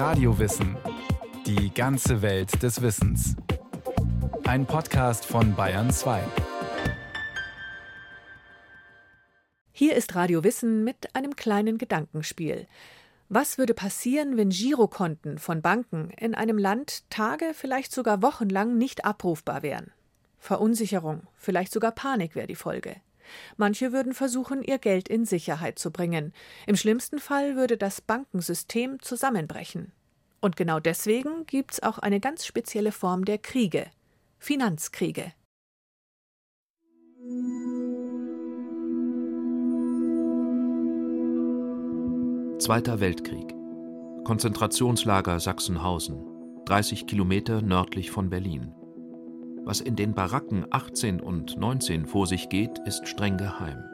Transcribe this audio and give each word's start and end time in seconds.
Radiowissen. 0.00 0.78
Die 1.44 1.74
ganze 1.74 2.22
Welt 2.22 2.62
des 2.62 2.80
Wissens. 2.80 3.36
Ein 4.44 4.64
Podcast 4.64 5.26
von 5.26 5.54
Bayern 5.54 5.90
2. 5.90 6.22
Hier 9.72 9.94
ist 9.94 10.14
Radio 10.14 10.42
Wissen 10.42 10.84
mit 10.84 11.14
einem 11.14 11.36
kleinen 11.36 11.76
Gedankenspiel. 11.76 12.66
Was 13.28 13.58
würde 13.58 13.74
passieren, 13.74 14.38
wenn 14.38 14.48
Girokonten 14.48 15.36
von 15.36 15.60
Banken 15.60 16.08
in 16.18 16.34
einem 16.34 16.56
Land 16.56 17.02
Tage, 17.10 17.52
vielleicht 17.52 17.92
sogar 17.92 18.22
wochenlang 18.22 18.78
nicht 18.78 19.04
abrufbar 19.04 19.62
wären? 19.62 19.92
Verunsicherung, 20.38 21.24
vielleicht 21.36 21.74
sogar 21.74 21.92
Panik 21.92 22.34
wäre 22.34 22.46
die 22.46 22.54
Folge. 22.54 22.96
Manche 23.56 23.92
würden 23.92 24.14
versuchen, 24.14 24.62
ihr 24.62 24.78
Geld 24.78 25.08
in 25.08 25.24
Sicherheit 25.24 25.78
zu 25.78 25.90
bringen. 25.90 26.32
Im 26.66 26.76
schlimmsten 26.76 27.18
Fall 27.18 27.56
würde 27.56 27.76
das 27.76 28.00
Bankensystem 28.00 29.00
zusammenbrechen. 29.00 29.92
Und 30.40 30.56
genau 30.56 30.80
deswegen 30.80 31.46
gibt 31.46 31.72
es 31.72 31.82
auch 31.82 31.98
eine 31.98 32.20
ganz 32.20 32.46
spezielle 32.46 32.92
Form 32.92 33.24
der 33.24 33.38
Kriege 33.38 33.86
Finanzkriege. 34.38 35.32
Zweiter 42.58 43.00
Weltkrieg. 43.00 43.54
Konzentrationslager 44.24 45.40
Sachsenhausen, 45.40 46.64
30 46.64 47.06
Kilometer 47.06 47.60
nördlich 47.60 48.10
von 48.10 48.30
Berlin. 48.30 48.74
Was 49.64 49.80
in 49.80 49.94
den 49.94 50.14
Baracken 50.14 50.66
18 50.70 51.20
und 51.20 51.58
19 51.58 52.06
vor 52.06 52.26
sich 52.26 52.48
geht, 52.48 52.78
ist 52.86 53.06
streng 53.06 53.36
geheim. 53.36 53.84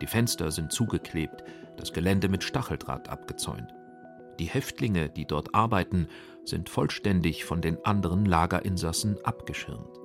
Die 0.00 0.06
Fenster 0.06 0.50
sind 0.50 0.72
zugeklebt, 0.72 1.44
das 1.76 1.92
Gelände 1.92 2.28
mit 2.28 2.42
Stacheldraht 2.42 3.08
abgezäunt. 3.08 3.72
Die 4.38 4.46
Häftlinge, 4.46 5.08
die 5.08 5.24
dort 5.24 5.54
arbeiten, 5.54 6.08
sind 6.44 6.68
vollständig 6.68 7.44
von 7.44 7.60
den 7.62 7.82
anderen 7.84 8.24
Lagerinsassen 8.26 9.16
abgeschirmt. 9.24 9.96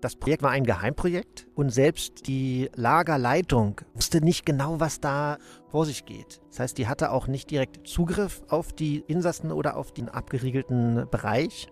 Das 0.00 0.16
Projekt 0.16 0.42
war 0.42 0.50
ein 0.50 0.64
Geheimprojekt 0.64 1.46
und 1.54 1.68
selbst 1.68 2.26
die 2.26 2.70
Lagerleitung 2.74 3.82
wusste 3.92 4.24
nicht 4.24 4.46
genau, 4.46 4.80
was 4.80 5.00
da 5.00 5.36
vor 5.68 5.84
sich 5.84 6.06
geht. 6.06 6.40
Das 6.48 6.60
heißt, 6.60 6.78
die 6.78 6.88
hatte 6.88 7.10
auch 7.10 7.26
nicht 7.26 7.50
direkt 7.50 7.86
Zugriff 7.86 8.42
auf 8.48 8.72
die 8.72 9.04
Insassen 9.08 9.52
oder 9.52 9.76
auf 9.76 9.92
den 9.92 10.08
abgeriegelten 10.08 11.06
Bereich. 11.10 11.68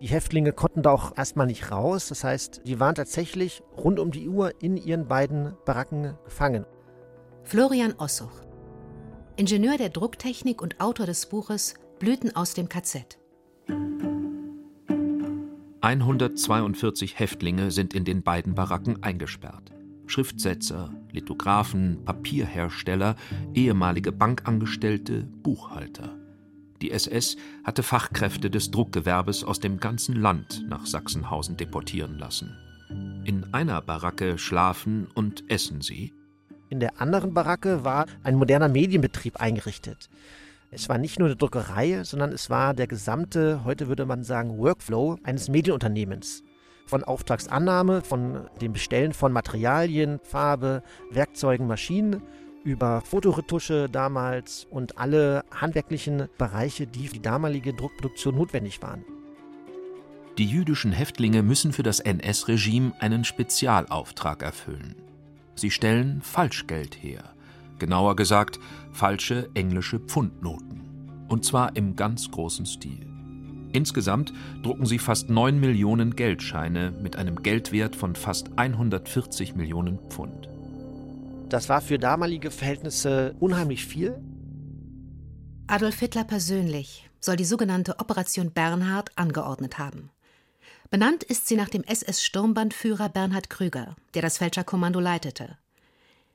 Die 0.00 0.08
Häftlinge 0.08 0.52
konnten 0.52 0.82
da 0.82 0.92
auch 0.92 1.16
erstmal 1.16 1.46
nicht 1.46 1.70
raus. 1.70 2.08
Das 2.08 2.24
heißt, 2.24 2.62
die 2.64 2.80
waren 2.80 2.94
tatsächlich 2.94 3.62
rund 3.76 3.98
um 3.98 4.10
die 4.10 4.28
Uhr 4.28 4.54
in 4.62 4.76
ihren 4.76 5.06
beiden 5.08 5.54
Baracken 5.66 6.16
gefangen. 6.24 6.64
Florian 7.44 7.94
Ossuch, 7.98 8.32
Ingenieur 9.36 9.78
der 9.78 9.88
Drucktechnik 9.88 10.60
und 10.60 10.80
Autor 10.80 11.06
des 11.06 11.26
Buches 11.26 11.74
Blüten 11.98 12.34
aus 12.34 12.54
dem 12.54 12.68
KZ. 12.68 13.18
142 15.82 17.18
Häftlinge 17.18 17.70
sind 17.70 17.94
in 17.94 18.04
den 18.04 18.22
beiden 18.22 18.54
Baracken 18.54 19.02
eingesperrt. 19.02 19.72
Schriftsetzer, 20.06 20.92
Lithografen, 21.10 22.04
Papierhersteller, 22.04 23.16
ehemalige 23.54 24.12
Bankangestellte, 24.12 25.22
Buchhalter. 25.42 26.19
Die 26.80 26.90
SS 26.90 27.36
hatte 27.62 27.82
Fachkräfte 27.82 28.48
des 28.48 28.70
Druckgewerbes 28.70 29.44
aus 29.44 29.60
dem 29.60 29.80
ganzen 29.80 30.16
Land 30.16 30.64
nach 30.68 30.86
Sachsenhausen 30.86 31.56
deportieren 31.58 32.18
lassen. 32.18 32.56
In 33.24 33.52
einer 33.52 33.82
Baracke 33.82 34.38
schlafen 34.38 35.06
und 35.14 35.44
essen 35.50 35.82
sie. 35.82 36.14
In 36.70 36.80
der 36.80 37.00
anderen 37.00 37.34
Baracke 37.34 37.84
war 37.84 38.06
ein 38.22 38.36
moderner 38.36 38.68
Medienbetrieb 38.68 39.40
eingerichtet. 39.40 40.08
Es 40.70 40.88
war 40.88 40.98
nicht 40.98 41.18
nur 41.18 41.28
eine 41.28 41.36
Druckerei, 41.36 42.02
sondern 42.04 42.32
es 42.32 42.48
war 42.48 42.72
der 42.72 42.86
gesamte, 42.86 43.64
heute 43.64 43.88
würde 43.88 44.06
man 44.06 44.22
sagen, 44.22 44.56
Workflow 44.56 45.18
eines 45.22 45.48
Medienunternehmens. 45.48 46.42
Von 46.86 47.04
Auftragsannahme, 47.04 48.02
von 48.02 48.48
dem 48.60 48.72
Bestellen 48.72 49.12
von 49.12 49.32
Materialien, 49.32 50.18
Farbe, 50.22 50.82
Werkzeugen, 51.10 51.66
Maschinen 51.66 52.22
über 52.64 53.00
Fotoretusche 53.00 53.88
damals 53.88 54.66
und 54.70 54.98
alle 54.98 55.44
handwerklichen 55.50 56.28
Bereiche, 56.38 56.86
die 56.86 57.08
für 57.08 57.14
die 57.14 57.22
damalige 57.22 57.74
Druckproduktion 57.74 58.34
notwendig 58.34 58.82
waren. 58.82 59.04
Die 60.38 60.46
jüdischen 60.46 60.92
Häftlinge 60.92 61.42
müssen 61.42 61.72
für 61.72 61.82
das 61.82 62.00
NS-Regime 62.00 62.92
einen 62.98 63.24
Spezialauftrag 63.24 64.42
erfüllen. 64.42 64.94
Sie 65.54 65.70
stellen 65.70 66.22
Falschgeld 66.22 67.02
her, 67.02 67.34
genauer 67.78 68.16
gesagt 68.16 68.58
falsche 68.92 69.50
englische 69.54 69.98
Pfundnoten, 69.98 70.82
und 71.28 71.44
zwar 71.44 71.76
im 71.76 71.96
ganz 71.96 72.30
großen 72.30 72.64
Stil. 72.64 73.06
Insgesamt 73.72 74.32
drucken 74.62 74.86
sie 74.86 74.98
fast 74.98 75.30
9 75.30 75.60
Millionen 75.60 76.16
Geldscheine 76.16 76.92
mit 77.02 77.16
einem 77.16 77.42
Geldwert 77.42 77.94
von 77.94 78.16
fast 78.16 78.50
140 78.56 79.54
Millionen 79.54 79.98
Pfund. 80.08 80.48
Das 81.50 81.68
war 81.68 81.80
für 81.80 81.98
damalige 81.98 82.52
Verhältnisse 82.52 83.34
unheimlich 83.40 83.84
viel. 83.84 84.16
Adolf 85.66 85.98
Hitler 85.98 86.22
persönlich 86.22 87.10
soll 87.18 87.34
die 87.34 87.44
sogenannte 87.44 87.98
Operation 87.98 88.52
Bernhard 88.52 89.10
angeordnet 89.16 89.76
haben. 89.76 90.10
Benannt 90.90 91.24
ist 91.24 91.48
sie 91.48 91.56
nach 91.56 91.68
dem 91.68 91.82
SS-Sturmbandführer 91.82 93.08
Bernhard 93.08 93.50
Krüger, 93.50 93.96
der 94.14 94.22
das 94.22 94.38
Fälscherkommando 94.38 95.00
leitete. 95.00 95.58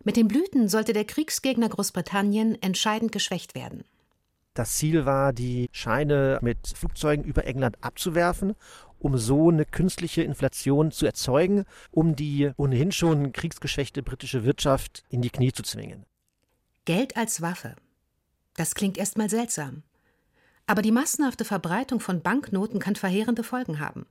Mit 0.04 0.18
den 0.18 0.28
Blüten 0.28 0.68
sollte 0.68 0.92
der 0.92 1.06
Kriegsgegner 1.06 1.70
Großbritannien 1.70 2.62
entscheidend 2.62 3.14
geschwächt 3.14 3.56
werden. 3.56 3.86
Das 4.54 4.78
Ziel 4.78 5.06
war, 5.06 5.34
die 5.34 5.68
Scheine 5.74 6.40
mit 6.42 6.58
Flugzeugen 6.76 7.26
über 7.26 7.46
England 7.46 7.78
abzuwerfen 7.82 8.56
um 9.06 9.20
so 9.20 9.50
eine 9.50 9.66
künstliche 9.66 10.24
Inflation 10.24 10.92
zu 10.92 11.06
erzeugen, 11.06 11.66
um 11.92 12.16
die 12.16 12.50
ohnehin 12.58 12.92
schon 12.92 13.34
kriegsgeschwächte 13.34 14.02
britische 14.02 14.46
Wirtschaft 14.46 15.04
in 15.10 15.22
die 15.22 15.30
Knie 15.30 15.52
zu 15.52 15.62
zwingen. 15.62 16.08
Geld 16.86 17.16
als 17.16 17.40
Waffe. 17.40 17.76
Das 18.56 18.74
klingt 18.74 18.98
erstmal 18.98 19.30
seltsam. 19.30 19.84
Aber 20.66 20.82
die 20.82 20.92
massenhafte 20.92 21.46
Verbreitung 21.46 22.00
von 22.00 22.24
Banknoten 22.24 22.80
kann 22.80 22.96
verheerende 22.96 23.44
Folgen 23.44 23.80
haben. 23.80 24.08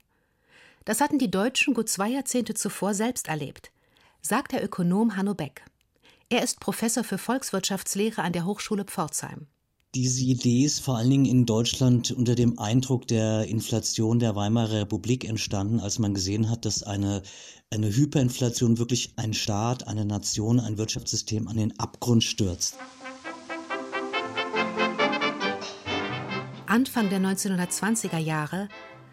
Das 0.85 1.01
hatten 1.01 1.19
die 1.19 1.29
Deutschen 1.29 1.73
gut 1.73 1.89
zwei 1.89 2.07
Jahrzehnte 2.07 2.53
zuvor 2.53 2.93
selbst 2.93 3.27
erlebt, 3.27 3.73
sagt 4.21 4.53
der 4.53 4.63
Ökonom 4.63 5.17
Hanno 5.17 5.33
Beck. 5.33 5.65
Er 6.29 6.41
ist 6.41 6.61
Professor 6.61 7.03
für 7.03 7.17
Volkswirtschaftslehre 7.17 8.21
an 8.21 8.31
der 8.31 8.45
Hochschule 8.45 8.85
Pforzheim. 8.85 9.47
Diese 9.95 10.25
Idee 10.25 10.65
ist 10.65 10.81
vor 10.81 10.97
allen 10.97 11.09
Dingen 11.09 11.25
in 11.25 11.45
Deutschland 11.45 12.11
unter 12.11 12.35
dem 12.35 12.59
Eindruck 12.59 13.07
der 13.07 13.45
Inflation 13.45 14.19
der 14.19 14.35
Weimarer 14.35 14.81
Republik 14.81 15.23
entstanden, 15.23 15.79
als 15.79 15.99
man 15.99 16.13
gesehen 16.13 16.49
hat, 16.49 16.65
dass 16.65 16.83
eine, 16.83 17.21
eine 17.69 17.87
Hyperinflation 17.87 18.77
wirklich 18.77 19.13
ein 19.15 19.33
Staat, 19.33 19.87
eine 19.87 20.03
Nation, 20.03 20.59
ein 20.59 20.77
Wirtschaftssystem 20.77 21.47
an 21.47 21.55
den 21.55 21.79
Abgrund 21.79 22.25
stürzt. 22.25 22.75
Anfang 26.65 27.09
der 27.09 27.21
1920er 27.21 28.17
Jahre 28.17 28.67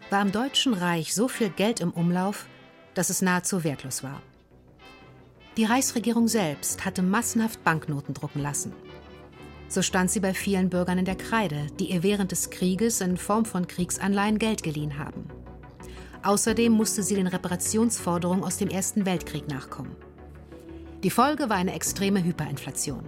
war 0.09 0.21
im 0.21 0.33
Deutschen 0.33 0.73
Reich 0.73 1.15
so 1.15 1.29
viel 1.29 1.49
Geld 1.49 1.79
im 1.79 1.91
Umlauf, 1.91 2.45
dass 2.93 3.09
es 3.09 3.21
nahezu 3.21 3.63
wertlos 3.63 4.03
war. 4.03 4.21
Die 5.55 5.63
Reichsregierung 5.63 6.27
selbst 6.27 6.83
hatte 6.83 7.03
massenhaft 7.03 7.63
Banknoten 7.63 8.13
drucken 8.13 8.41
lassen. 8.41 8.73
So 9.73 9.81
stand 9.81 10.11
sie 10.11 10.19
bei 10.19 10.35
vielen 10.35 10.69
Bürgern 10.69 10.99
in 10.99 11.05
der 11.05 11.15
Kreide, 11.15 11.65
die 11.79 11.89
ihr 11.89 12.03
während 12.03 12.31
des 12.31 12.51
Krieges 12.51 13.01
in 13.01 13.17
Form 13.17 13.43
von 13.43 13.65
Kriegsanleihen 13.65 14.37
Geld 14.37 14.61
geliehen 14.61 14.99
haben. 14.99 15.25
Außerdem 16.21 16.71
musste 16.71 17.01
sie 17.01 17.15
den 17.15 17.25
Reparationsforderungen 17.25 18.43
aus 18.43 18.57
dem 18.57 18.69
Ersten 18.69 19.07
Weltkrieg 19.07 19.47
nachkommen. 19.47 19.95
Die 21.01 21.09
Folge 21.09 21.49
war 21.49 21.57
eine 21.57 21.73
extreme 21.73 22.23
Hyperinflation. 22.23 23.03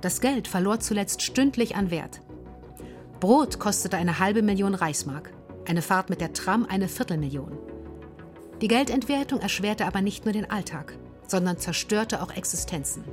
Das 0.00 0.20
Geld 0.20 0.48
verlor 0.48 0.80
zuletzt 0.80 1.22
stündlich 1.22 1.76
an 1.76 1.92
Wert. 1.92 2.22
Brot 3.20 3.60
kostete 3.60 3.96
eine 3.96 4.18
halbe 4.18 4.42
Million 4.42 4.74
Reichsmark, 4.74 5.32
eine 5.64 5.80
Fahrt 5.80 6.10
mit 6.10 6.20
der 6.20 6.32
Tram 6.32 6.66
eine 6.66 6.88
Viertelmillion. 6.88 7.56
Die 8.60 8.68
Geldentwertung 8.68 9.38
erschwerte 9.38 9.86
aber 9.86 10.02
nicht 10.02 10.24
nur 10.24 10.32
den 10.32 10.50
Alltag, 10.50 10.98
sondern 11.28 11.58
zerstörte 11.58 12.20
auch 12.20 12.32
Existenzen. 12.32 13.04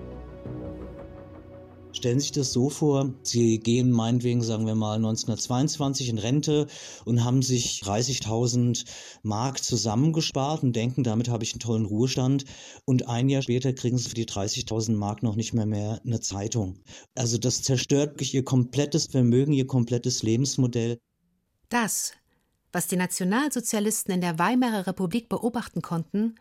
Stellen 1.93 2.19
Sie 2.19 2.25
sich 2.25 2.31
das 2.31 2.53
so 2.53 2.69
vor, 2.69 3.13
Sie 3.23 3.59
gehen 3.59 3.91
meinetwegen, 3.91 4.41
sagen 4.41 4.65
wir 4.65 4.75
mal, 4.75 4.95
1922 4.95 6.09
in 6.09 6.17
Rente 6.17 6.67
und 7.05 7.23
haben 7.23 7.41
sich 7.41 7.81
30.000 7.83 8.85
Mark 9.23 9.63
zusammengespart 9.63 10.63
und 10.63 10.75
denken, 10.75 11.03
damit 11.03 11.29
habe 11.29 11.43
ich 11.43 11.53
einen 11.53 11.59
tollen 11.59 11.85
Ruhestand. 11.85 12.45
Und 12.85 13.07
ein 13.07 13.29
Jahr 13.29 13.41
später 13.41 13.73
kriegen 13.73 13.97
Sie 13.97 14.09
für 14.09 14.15
die 14.15 14.25
30.000 14.25 14.95
Mark 14.95 15.21
noch 15.21 15.35
nicht 15.35 15.53
mehr 15.53 15.65
mehr 15.65 16.01
eine 16.05 16.21
Zeitung. 16.21 16.79
Also 17.15 17.37
das 17.37 17.61
zerstört 17.61 18.11
wirklich 18.11 18.33
Ihr 18.33 18.45
komplettes 18.45 19.07
Vermögen, 19.07 19.53
Ihr 19.53 19.67
komplettes 19.67 20.23
Lebensmodell. 20.23 20.97
Das, 21.69 22.13
was 22.71 22.87
die 22.87 22.95
Nationalsozialisten 22.95 24.13
in 24.13 24.21
der 24.21 24.39
Weimarer 24.39 24.87
Republik 24.87 25.29
beobachten 25.29 25.81
konnten, 25.81 26.35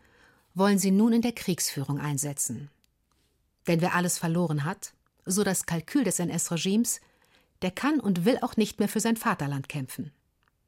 wollen 0.53 0.79
sie 0.79 0.91
nun 0.91 1.13
in 1.13 1.21
der 1.21 1.33
Kriegsführung 1.33 1.99
einsetzen. 1.99 2.69
Denn 3.67 3.81
wer 3.81 3.95
alles 3.95 4.17
verloren 4.17 4.65
hat, 4.65 4.93
so 5.25 5.43
das 5.43 5.65
Kalkül 5.65 6.03
des 6.03 6.19
NS-Regimes, 6.19 7.01
der 7.61 7.71
kann 7.71 7.99
und 7.99 8.25
will 8.25 8.37
auch 8.41 8.57
nicht 8.57 8.79
mehr 8.79 8.89
für 8.89 8.99
sein 8.99 9.17
Vaterland 9.17 9.69
kämpfen. 9.69 10.11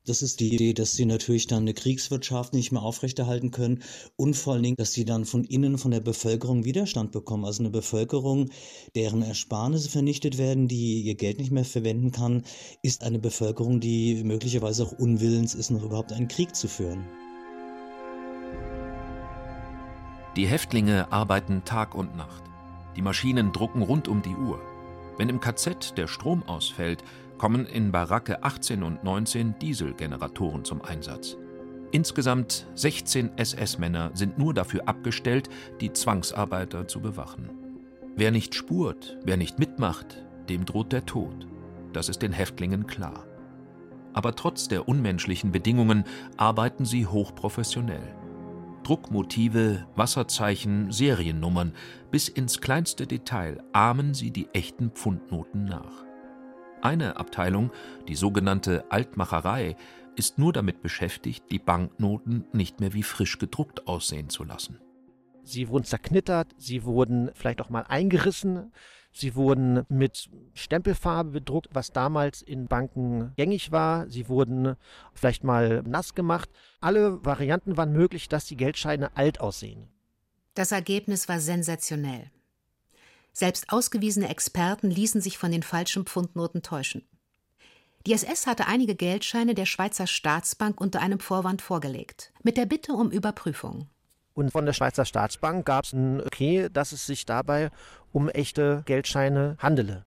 Das 0.05 0.21
ist 0.21 0.41
die 0.41 0.53
Idee, 0.53 0.73
dass 0.73 0.95
sie 0.95 1.05
natürlich 1.05 1.47
dann 1.47 1.63
eine 1.63 1.73
Kriegswirtschaft 1.73 2.53
nicht 2.53 2.73
mehr 2.73 2.81
aufrechterhalten 2.81 3.51
können 3.51 3.83
und 4.17 4.35
vor 4.35 4.53
allen 4.53 4.63
Dingen, 4.63 4.75
dass 4.75 4.91
sie 4.91 5.05
dann 5.05 5.23
von 5.23 5.45
innen, 5.45 5.77
von 5.77 5.91
der 5.91 6.01
Bevölkerung 6.01 6.65
Widerstand 6.65 7.13
bekommen. 7.13 7.45
Also 7.45 7.63
eine 7.63 7.69
Bevölkerung, 7.69 8.49
deren 8.95 9.21
Ersparnisse 9.21 9.89
vernichtet 9.89 10.37
werden, 10.37 10.67
die 10.67 11.03
ihr 11.03 11.15
Geld 11.15 11.37
nicht 11.37 11.51
mehr 11.51 11.63
verwenden 11.63 12.11
kann, 12.11 12.43
ist 12.81 13.01
eine 13.01 13.19
Bevölkerung, 13.19 13.79
die 13.79 14.25
möglicherweise 14.25 14.83
auch 14.83 14.91
unwillens 14.91 15.55
ist, 15.55 15.71
noch 15.71 15.83
überhaupt 15.83 16.11
einen 16.11 16.27
Krieg 16.27 16.53
zu 16.53 16.67
führen. 16.67 17.05
Die 20.35 20.47
Häftlinge 20.47 21.13
arbeiten 21.13 21.63
Tag 21.63 21.95
und 21.95 22.17
Nacht. 22.17 22.52
Die 22.95 23.01
Maschinen 23.01 23.51
drucken 23.51 23.81
rund 23.81 24.07
um 24.07 24.21
die 24.21 24.35
Uhr. 24.35 24.61
Wenn 25.17 25.29
im 25.29 25.39
KZ 25.39 25.97
der 25.97 26.07
Strom 26.07 26.43
ausfällt, 26.43 27.03
kommen 27.37 27.65
in 27.65 27.91
Baracke 27.91 28.43
18 28.43 28.83
und 28.83 29.03
19 29.03 29.55
Dieselgeneratoren 29.59 30.63
zum 30.63 30.81
Einsatz. 30.81 31.37
Insgesamt 31.91 32.67
16 32.75 33.37
SS-Männer 33.37 34.11
sind 34.13 34.37
nur 34.39 34.53
dafür 34.53 34.87
abgestellt, 34.87 35.49
die 35.79 35.93
Zwangsarbeiter 35.93 36.87
zu 36.87 36.99
bewachen. 37.01 37.51
Wer 38.15 38.31
nicht 38.31 38.55
spurt, 38.55 39.17
wer 39.23 39.37
nicht 39.37 39.59
mitmacht, 39.59 40.23
dem 40.49 40.65
droht 40.65 40.91
der 40.91 41.05
Tod. 41.05 41.47
Das 41.93 42.09
ist 42.09 42.21
den 42.21 42.31
Häftlingen 42.31 42.87
klar. 42.87 43.25
Aber 44.13 44.35
trotz 44.35 44.67
der 44.67 44.87
unmenschlichen 44.87 45.51
Bedingungen 45.51 46.03
arbeiten 46.37 46.85
sie 46.85 47.05
hochprofessionell. 47.05 48.15
Druckmotive, 48.83 49.87
Wasserzeichen, 49.95 50.91
Seriennummern, 50.91 51.73
bis 52.11 52.27
ins 52.27 52.59
kleinste 52.59 53.07
Detail 53.07 53.63
ahmen 53.71 54.13
sie 54.13 54.31
die 54.31 54.47
echten 54.53 54.91
Pfundnoten 54.91 55.65
nach. 55.65 56.03
Eine 56.81 57.15
Abteilung, 57.15 57.71
die 58.09 58.15
sogenannte 58.15 58.91
Altmacherei, 58.91 59.77
ist 60.15 60.37
nur 60.37 60.51
damit 60.51 60.81
beschäftigt, 60.81 61.45
die 61.49 61.59
Banknoten 61.59 62.45
nicht 62.51 62.81
mehr 62.81 62.93
wie 62.93 63.03
frisch 63.03 63.39
gedruckt 63.39 63.87
aussehen 63.87 64.29
zu 64.29 64.43
lassen. 64.43 64.79
Sie 65.43 65.69
wurden 65.69 65.85
zerknittert, 65.85 66.53
sie 66.57 66.83
wurden 66.83 67.31
vielleicht 67.33 67.61
auch 67.61 67.69
mal 67.69 67.83
eingerissen, 67.83 68.71
sie 69.13 69.35
wurden 69.35 69.85
mit 69.89 70.29
Stempelfarbe 70.53 71.31
bedruckt, 71.31 71.69
was 71.73 71.91
damals 71.91 72.41
in 72.41 72.67
Banken 72.67 73.31
gängig 73.37 73.71
war. 73.71 74.09
Sie 74.09 74.27
wurden 74.27 74.75
vielleicht 75.13 75.43
mal 75.43 75.81
nass 75.83 76.15
gemacht. 76.15 76.49
Alle 76.81 77.23
Varianten 77.23 77.77
waren 77.77 77.93
möglich, 77.93 78.27
dass 78.27 78.45
die 78.45 78.57
Geldscheine 78.57 79.15
alt 79.15 79.39
aussehen. 79.39 79.87
Das 80.55 80.71
Ergebnis 80.71 81.29
war 81.29 81.39
sensationell. 81.39 82.29
Selbst 83.31 83.71
ausgewiesene 83.71 84.29
Experten 84.29 84.91
ließen 84.91 85.21
sich 85.21 85.37
von 85.37 85.51
den 85.51 85.63
falschen 85.63 86.05
Pfundnoten 86.05 86.61
täuschen. 86.61 87.07
Die 88.05 88.13
SS 88.13 88.47
hatte 88.47 88.67
einige 88.67 88.95
Geldscheine 88.95 89.55
der 89.55 89.65
Schweizer 89.65 90.07
Staatsbank 90.07 90.81
unter 90.81 90.99
einem 90.99 91.19
Vorwand 91.19 91.61
vorgelegt, 91.61 92.33
mit 92.43 92.57
der 92.57 92.65
Bitte 92.65 92.93
um 92.93 93.09
Überprüfung. 93.09 93.89
Und 94.33 94.51
von 94.51 94.65
der 94.65 94.73
Schweizer 94.73 95.05
Staatsbank 95.05 95.65
gab 95.65 95.85
es 95.85 95.93
ein 95.93 96.21
Okay, 96.21 96.69
dass 96.71 96.91
es 96.91 97.05
sich 97.05 97.25
dabei 97.25 97.69
um 98.11 98.29
echte 98.29 98.83
Geldscheine 98.85 99.57
handele. 99.59 100.03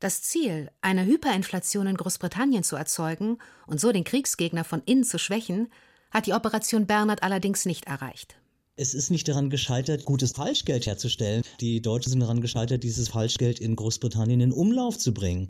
Das 0.00 0.22
Ziel, 0.22 0.70
eine 0.80 1.04
Hyperinflation 1.04 1.88
in 1.88 1.96
Großbritannien 1.96 2.62
zu 2.62 2.76
erzeugen 2.76 3.38
und 3.66 3.80
so 3.80 3.90
den 3.90 4.04
Kriegsgegner 4.04 4.64
von 4.64 4.82
innen 4.86 5.04
zu 5.04 5.18
schwächen, 5.18 5.68
hat 6.10 6.26
die 6.26 6.32
Operation 6.32 6.86
Bernhard 6.86 7.22
allerdings 7.22 7.66
nicht 7.66 7.86
erreicht. 7.86 8.36
Es 8.76 8.94
ist 8.94 9.10
nicht 9.10 9.26
daran 9.26 9.50
gescheitert, 9.50 10.04
gutes 10.04 10.32
Falschgeld 10.32 10.86
herzustellen. 10.86 11.42
Die 11.60 11.82
Deutschen 11.82 12.10
sind 12.10 12.20
daran 12.20 12.40
gescheitert, 12.40 12.84
dieses 12.84 13.08
Falschgeld 13.08 13.58
in 13.58 13.74
Großbritannien 13.74 14.40
in 14.40 14.52
Umlauf 14.52 14.96
zu 14.96 15.12
bringen. 15.12 15.48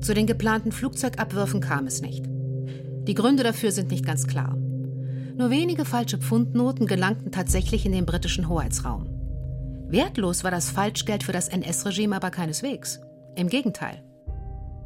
Zu 0.00 0.14
den 0.14 0.26
geplanten 0.26 0.72
Flugzeugabwürfen 0.72 1.60
kam 1.60 1.86
es 1.86 2.00
nicht. 2.00 2.24
Die 2.26 3.14
Gründe 3.14 3.42
dafür 3.42 3.72
sind 3.72 3.90
nicht 3.90 4.06
ganz 4.06 4.26
klar. 4.26 4.56
Nur 5.36 5.50
wenige 5.50 5.84
falsche 5.84 6.16
Pfundnoten 6.16 6.86
gelangten 6.86 7.30
tatsächlich 7.30 7.84
in 7.84 7.92
den 7.92 8.06
britischen 8.06 8.48
Hoheitsraum. 8.48 9.06
Wertlos 9.88 10.44
war 10.44 10.50
das 10.50 10.70
Falschgeld 10.70 11.22
für 11.22 11.32
das 11.32 11.48
NS-Regime 11.48 12.16
aber 12.16 12.30
keineswegs. 12.30 13.00
Im 13.36 13.48
Gegenteil. 13.48 14.02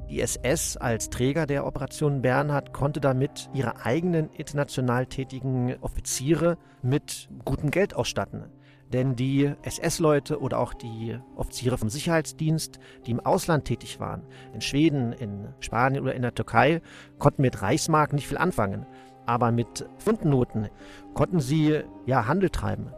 Die 0.09 0.21
SS 0.21 0.77
als 0.77 1.09
Träger 1.09 1.47
der 1.47 1.65
Operation 1.65 2.21
Bernhard 2.21 2.73
konnte 2.73 3.01
damit 3.01 3.49
ihre 3.55 3.85
eigenen 3.87 4.29
international 4.31 5.07
tätigen 5.07 5.77
Offiziere 5.83 6.59
mit 6.83 7.29
gutem 7.45 7.71
Geld 7.71 7.95
ausstatten. 7.95 8.47
Denn 8.93 9.15
die 9.15 9.53
SS-Leute 9.63 10.41
oder 10.41 10.59
auch 10.59 10.75
die 10.75 11.17
Offiziere 11.37 11.79
vom 11.79 11.91
Sicherheitsdienst, 11.91 12.81
die 13.07 13.13
im 13.13 13.21
Ausland 13.21 13.67
tätig 13.67 14.01
waren, 14.01 14.23
in 14.53 14.61
Schweden, 14.61 15.13
in 15.13 15.55
Spanien 15.61 16.03
oder 16.03 16.17
in 16.17 16.23
der 16.23 16.35
Türkei, 16.35 16.83
konnten 17.21 17.43
mit 17.43 17.63
Reichsmark 17.63 18.13
nicht 18.13 18.27
viel 18.27 18.39
anfangen. 18.39 18.87
Aber 19.27 19.53
mit 19.53 19.89
Pfundnoten 19.99 20.69
konnten 21.15 21.41
sie 21.41 21.81
ja 22.07 22.27
Handel 22.27 22.51
treiben. 22.51 22.93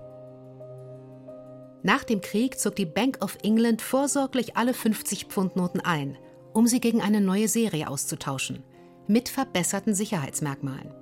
Nach 1.83 2.05
dem 2.05 2.21
Krieg 2.21 2.59
zog 2.59 2.77
die 2.77 2.87
Bank 2.87 3.19
of 3.23 3.37
England 3.43 3.83
vorsorglich 3.83 4.57
alle 4.57 4.75
50 4.75 5.27
Pfundnoten 5.27 5.81
ein– 5.81 6.17
um 6.53 6.67
sie 6.67 6.81
gegen 6.81 7.01
eine 7.01 7.21
neue 7.21 7.49
Serie 7.49 7.89
auszutauschen, 7.89 8.63
mit 9.07 9.29
verbesserten 9.29 9.95
Sicherheitsmerkmalen. 9.95 10.93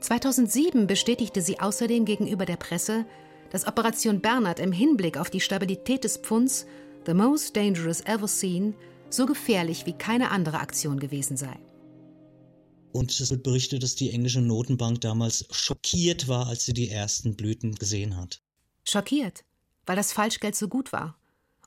2007 0.00 0.86
bestätigte 0.86 1.42
sie 1.42 1.60
außerdem 1.60 2.04
gegenüber 2.04 2.46
der 2.46 2.56
Presse, 2.56 3.04
dass 3.50 3.66
Operation 3.66 4.20
Bernhard 4.20 4.60
im 4.60 4.72
Hinblick 4.72 5.18
auf 5.18 5.30
die 5.30 5.40
Stabilität 5.40 6.04
des 6.04 6.16
Pfunds 6.16 6.66
The 7.06 7.14
Most 7.14 7.56
Dangerous 7.56 8.00
Ever 8.02 8.28
Seen 8.28 8.74
so 9.08 9.26
gefährlich 9.26 9.86
wie 9.86 9.92
keine 9.92 10.30
andere 10.30 10.60
Aktion 10.60 11.00
gewesen 11.00 11.36
sei. 11.36 11.58
Und 12.92 13.18
es 13.20 13.30
wird 13.30 13.42
berichtet, 13.42 13.82
dass 13.82 13.94
die 13.94 14.10
englische 14.10 14.40
Notenbank 14.40 15.00
damals 15.00 15.46
schockiert 15.50 16.28
war, 16.28 16.48
als 16.48 16.64
sie 16.64 16.72
die 16.72 16.90
ersten 16.90 17.36
Blüten 17.36 17.74
gesehen 17.76 18.16
hat. 18.16 18.42
Schockiert, 18.84 19.44
weil 19.86 19.96
das 19.96 20.12
Falschgeld 20.12 20.56
so 20.56 20.68
gut 20.68 20.92
war 20.92 21.16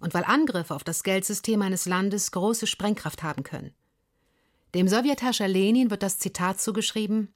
und 0.01 0.13
weil 0.13 0.25
Angriffe 0.25 0.75
auf 0.75 0.83
das 0.83 1.03
Geldsystem 1.03 1.61
eines 1.61 1.85
Landes 1.85 2.31
große 2.31 2.67
Sprengkraft 2.67 3.23
haben 3.23 3.43
können. 3.43 3.71
Dem 4.75 4.87
Sowjetherrscher 4.87 5.47
Lenin 5.47 5.91
wird 5.91 6.03
das 6.03 6.19
Zitat 6.19 6.59
zugeschrieben 6.59 7.33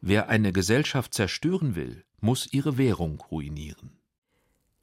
Wer 0.00 0.28
eine 0.28 0.52
Gesellschaft 0.52 1.12
zerstören 1.12 1.74
will, 1.74 2.04
muss 2.20 2.52
ihre 2.52 2.78
Währung 2.78 3.20
ruinieren. 3.30 3.98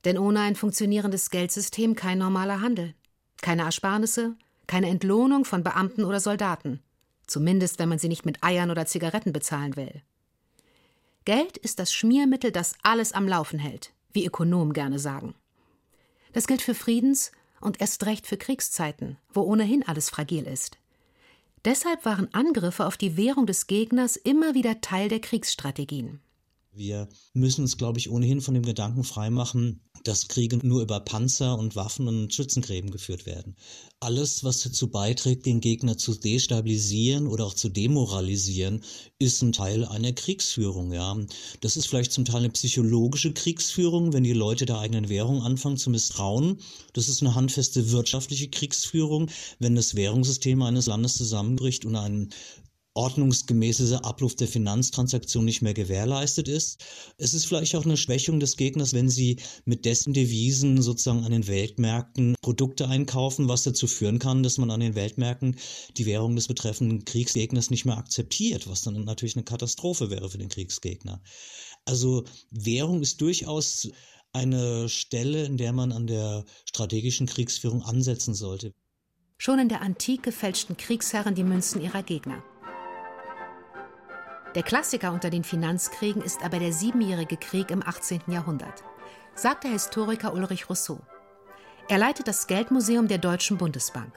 Denn 0.04 0.18
ohne 0.18 0.42
ein 0.42 0.56
funktionierendes 0.56 1.30
Geldsystem 1.30 1.96
kein 1.96 2.20
normaler 2.20 2.62
Handel, 2.62 2.94
keine 3.42 3.64
Ersparnisse, 3.64 4.36
keine 4.68 4.90
Entlohnung 4.90 5.46
von 5.46 5.64
Beamten 5.64 6.04
oder 6.04 6.20
Soldaten, 6.20 6.82
zumindest 7.28 7.80
wenn 7.80 7.90
man 7.90 8.00
sie 8.00 8.10
nicht 8.10 8.26
mit 8.26 8.44
Eiern 8.44 8.72
oder 8.72 8.86
Zigaretten 8.86 9.34
bezahlen 9.34 9.76
will. 9.76 10.02
Geld 11.26 11.58
ist 11.58 11.80
das 11.80 11.92
Schmiermittel, 11.92 12.52
das 12.52 12.76
alles 12.84 13.12
am 13.12 13.28
Laufen 13.28 13.60
hält, 13.60 13.94
wie 14.14 14.26
Ökonomen 14.26 14.74
gerne 14.74 15.00
sagen. 15.00 15.34
Das 16.34 16.48
gilt 16.48 16.62
für 16.62 16.76
Friedens- 16.76 17.32
und 17.62 17.82
erst 17.82 18.06
recht 18.06 18.28
für 18.28 18.38
Kriegszeiten, 18.38 19.18
wo 19.34 19.42
ohnehin 19.42 19.88
alles 19.88 20.10
fragil 20.10 20.46
ist. 20.46 20.78
Deshalb 21.64 22.06
waren 22.06 22.32
Angriffe 22.34 22.86
auf 22.86 22.96
die 22.96 23.18
Währung 23.18 23.48
des 23.48 23.66
Gegners 23.66 24.18
immer 24.18 24.54
wieder 24.54 24.82
Teil 24.82 25.10
der 25.10 25.20
Kriegsstrategien. 25.20 26.22
Wir 26.76 27.08
müssen 27.34 27.62
uns, 27.62 27.78
glaube 27.78 28.00
ich, 28.00 28.10
ohnehin 28.10 28.42
von 28.42 28.54
dem 28.54 28.64
Gedanken 28.64 29.06
freimachen, 29.06 29.80
dass 30.04 30.28
Kriege 30.28 30.58
nur 30.62 30.82
über 30.82 31.00
Panzer 31.00 31.58
und 31.58 31.76
Waffen 31.76 32.08
und 32.08 32.34
Schützengräben 32.34 32.92
geführt 32.92 33.26
werden. 33.26 33.56
Alles, 34.02 34.44
was 34.44 34.62
dazu 34.62 34.90
beiträgt, 34.92 35.46
den 35.46 35.62
Gegner 35.62 35.98
zu 35.98 36.14
destabilisieren 36.14 37.28
oder 37.28 37.46
auch 37.46 37.54
zu 37.54 37.70
demoralisieren, 37.70 38.82
ist 39.20 39.42
ein 39.42 39.54
Teil 39.54 39.86
einer 39.86 40.12
Kriegsführung, 40.12 40.92
ja. 40.92 41.18
Das 41.62 41.78
ist 41.78 41.88
vielleicht 41.88 42.12
zum 42.12 42.26
Teil 42.26 42.40
eine 42.40 42.50
psychologische 42.50 43.34
Kriegsführung, 43.34 44.14
wenn 44.14 44.24
die 44.24 44.34
Leute 44.34 44.66
der 44.66 44.80
eigenen 44.80 45.10
Währung 45.10 45.42
anfangen 45.42 45.78
zu 45.78 45.90
misstrauen. 45.90 46.60
Das 46.94 47.08
ist 47.08 47.22
eine 47.22 47.34
handfeste 47.34 47.92
wirtschaftliche 47.92 48.50
Kriegsführung, 48.50 49.30
wenn 49.60 49.76
das 49.76 49.96
Währungssystem 49.96 50.62
eines 50.62 50.88
Landes 50.88 51.16
zusammenbricht 51.16 51.86
und 51.86 51.96
ein 51.96 52.30
ordnungsgemäße 52.96 54.04
Abruf 54.04 54.36
der 54.36 54.48
Finanztransaktion 54.48 55.46
nicht 55.46 55.62
mehr 55.62 55.74
gewährleistet 55.74 56.48
ist. 56.48 56.84
Es 57.18 57.34
ist 57.34 57.46
vielleicht 57.46 57.76
auch 57.76 57.86
eine 57.86 57.98
Schwächung 57.98 58.40
des 58.40 58.58
Gegners, 58.58 58.94
wenn 58.94 59.10
sie 59.10 59.38
mit 59.66 59.86
dessen 59.86 60.14
Devisen 60.14 60.82
sozusagen 60.82 61.24
an 61.24 61.32
den 61.32 61.48
Weltmärkten 61.48 62.36
Produkte 62.42 62.88
einkaufen, 62.88 63.48
was 63.50 63.64
dazu 63.64 63.86
führen 63.88 64.20
kann, 64.20 64.44
dass 64.44 64.58
man 64.58 64.72
an 64.72 64.80
den 64.80 64.96
Weltmärkten 64.96 65.58
die 65.98 66.06
Währung 66.06 66.36
des 66.36 66.48
betreffenden 66.48 67.06
Kriegsgegners 67.06 67.70
nicht 67.70 67.86
mehr 67.86 67.98
akzeptiert, 67.98 68.68
was 68.68 68.82
dann 68.82 69.04
natürlich 69.04 69.36
eine 69.36 69.44
Katastrophe 69.44 70.10
wäre 70.10 70.30
für 70.30 70.38
den 70.38 70.50
Kriegsgegner. 70.50 71.22
Also 71.84 72.24
Währung 72.50 73.02
ist 73.02 73.22
durchaus 73.22 73.90
eine 74.32 74.90
Stelle, 74.90 75.46
in 75.46 75.58
der 75.58 75.74
man 75.74 75.92
an 75.92 76.08
der 76.08 76.46
strategischen 76.66 77.28
Kriegsführung 77.28 77.84
ansetzen 77.84 78.34
sollte. 78.34 78.74
Schon 79.38 79.60
in 79.60 79.70
der 79.70 79.82
Antike 79.82 80.32
fälschten 80.32 80.78
Kriegsherren 80.78 81.36
die 81.36 81.44
Münzen 81.44 81.82
ihrer 81.82 82.04
Gegner. 82.04 82.44
Der 84.56 84.64
Klassiker 84.64 85.12
unter 85.12 85.30
den 85.30 85.44
Finanzkriegen 85.44 86.22
ist 86.22 86.44
aber 86.44 86.60
der 86.60 86.72
Siebenjährige 86.72 87.36
Krieg 87.36 87.72
im 87.72 87.84
18. 87.86 88.22
Jahrhundert, 88.28 88.86
sagt 89.36 89.66
der 89.66 89.72
Historiker 89.72 90.34
Ulrich 90.34 90.70
Rousseau. 90.70 91.02
Er 91.90 91.98
leitet 91.98 92.30
das 92.30 92.48
Geldmuseum 92.48 93.10
der 93.10 93.18
Deutschen 93.18 93.58
Bundesbank. 93.58 94.14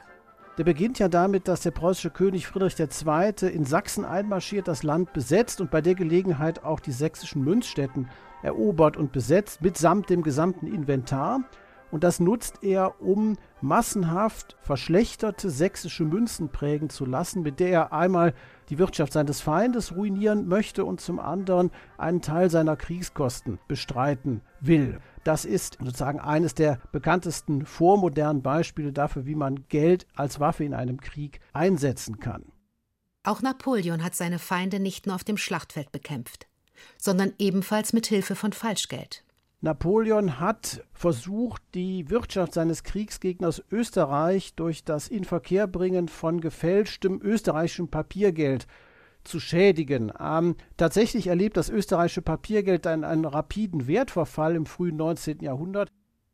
Der 0.57 0.63
beginnt 0.63 1.01
ja 1.01 1.09
damit, 1.09 1.49
dass 1.49 1.63
der 1.63 1.73
preußische 1.73 2.11
König 2.11 2.47
Friedrich 2.47 2.79
II. 2.79 3.49
in 3.53 3.65
Sachsen 3.65 4.05
einmarschiert, 4.05 4.69
das 4.69 4.85
Land 4.85 5.13
besetzt 5.13 5.61
und 5.61 5.73
bei 5.73 5.81
der 5.81 5.97
Gelegenheit 5.97 6.63
auch 6.63 6.79
die 6.79 6.93
sächsischen 6.93 7.43
Münzstätten 7.43 8.09
erobert 8.45 8.97
und 8.97 9.11
besetzt, 9.11 9.61
mitsamt 9.61 10.09
dem 10.09 10.23
gesamten 10.23 10.69
Inventar. 10.69 11.41
Und 11.91 12.05
das 12.05 12.21
nutzt 12.21 12.63
er, 12.63 13.01
um 13.01 13.37
massenhaft 13.61 14.57
verschlechterte 14.61 15.51
sächsische 15.51 16.05
Münzen 16.05 16.51
prägen 16.51 16.91
zu 16.91 17.07
lassen, 17.07 17.43
mit 17.43 17.61
der 17.61 17.71
er 17.71 17.93
einmal 17.93 18.35
die 18.69 18.79
Wirtschaft 18.79 19.13
seines 19.15 19.41
Feindes 19.41 19.97
ruinieren 19.97 20.47
möchte 20.49 20.85
und 20.85 21.01
zum 21.01 21.19
anderen 21.19 21.71
einen 21.97 22.21
Teil 22.21 22.51
seiner 22.51 22.77
Kriegskosten 22.77 23.59
bestreiten 23.69 24.43
will. 24.61 25.01
Das 25.25 25.45
ist 25.45 25.79
sozusagen 25.81 26.21
eines 26.21 26.55
der 26.55 26.79
bekanntesten 26.93 27.65
vormodernen 27.65 28.43
Beispiele 28.43 28.93
dafür, 28.93 29.27
wie 29.27 29.35
man 29.35 29.67
Geld 29.69 30.07
als 30.15 30.41
Waffe 30.41 30.65
in 30.65 30.75
einem 30.75 31.01
Krieg 31.01 31.41
einsetzen 31.53 32.21
kann. 32.21 32.45
Auch 33.25 33.43
Napoleon 33.43 34.05
hat 34.05 34.15
seine 34.15 34.39
Feinde 34.39 34.81
nicht 34.81 35.07
nur 35.07 35.15
auf 35.15 35.25
dem 35.25 35.37
Schlachtfeld 35.37 35.93
bekämpft, 35.93 36.47
sondern 36.97 37.33
ebenfalls 37.39 37.93
mit 37.93 38.07
Hilfe 38.07 38.37
von 38.37 38.53
Falschgeld. 38.53 39.25
Napoleon 39.61 40.39
hat 40.39 40.85
versucht, 40.93 41.63
die 41.75 42.11
Wirtschaft 42.11 42.55
seines 42.55 42.85
Kriegsgegners 42.85 43.63
Österreich 43.73 44.55
durch 44.55 44.85
das 44.85 45.09
Inverkehrbringen 45.09 46.09
von 46.09 46.41
gefälschtem 46.41 47.21
österreichischem 47.21 47.89
Papiergeld 47.89 48.69
zu 49.25 49.41
schädigen. 49.41 50.13
Ähm, 50.21 50.55
tatsächlich 50.77 51.27
erlebt 51.27 51.57
das 51.57 51.71
österreichische 51.71 52.23
Papiergeld 52.23 52.87
einen, 52.87 53.03
einen 53.03 53.25
rapiden 53.25 53.89
Wertverfall 53.89 54.55
im 54.55 54.65
frühen 54.65 54.97
19. 54.97 55.41
Jahrhundert. 55.41 55.91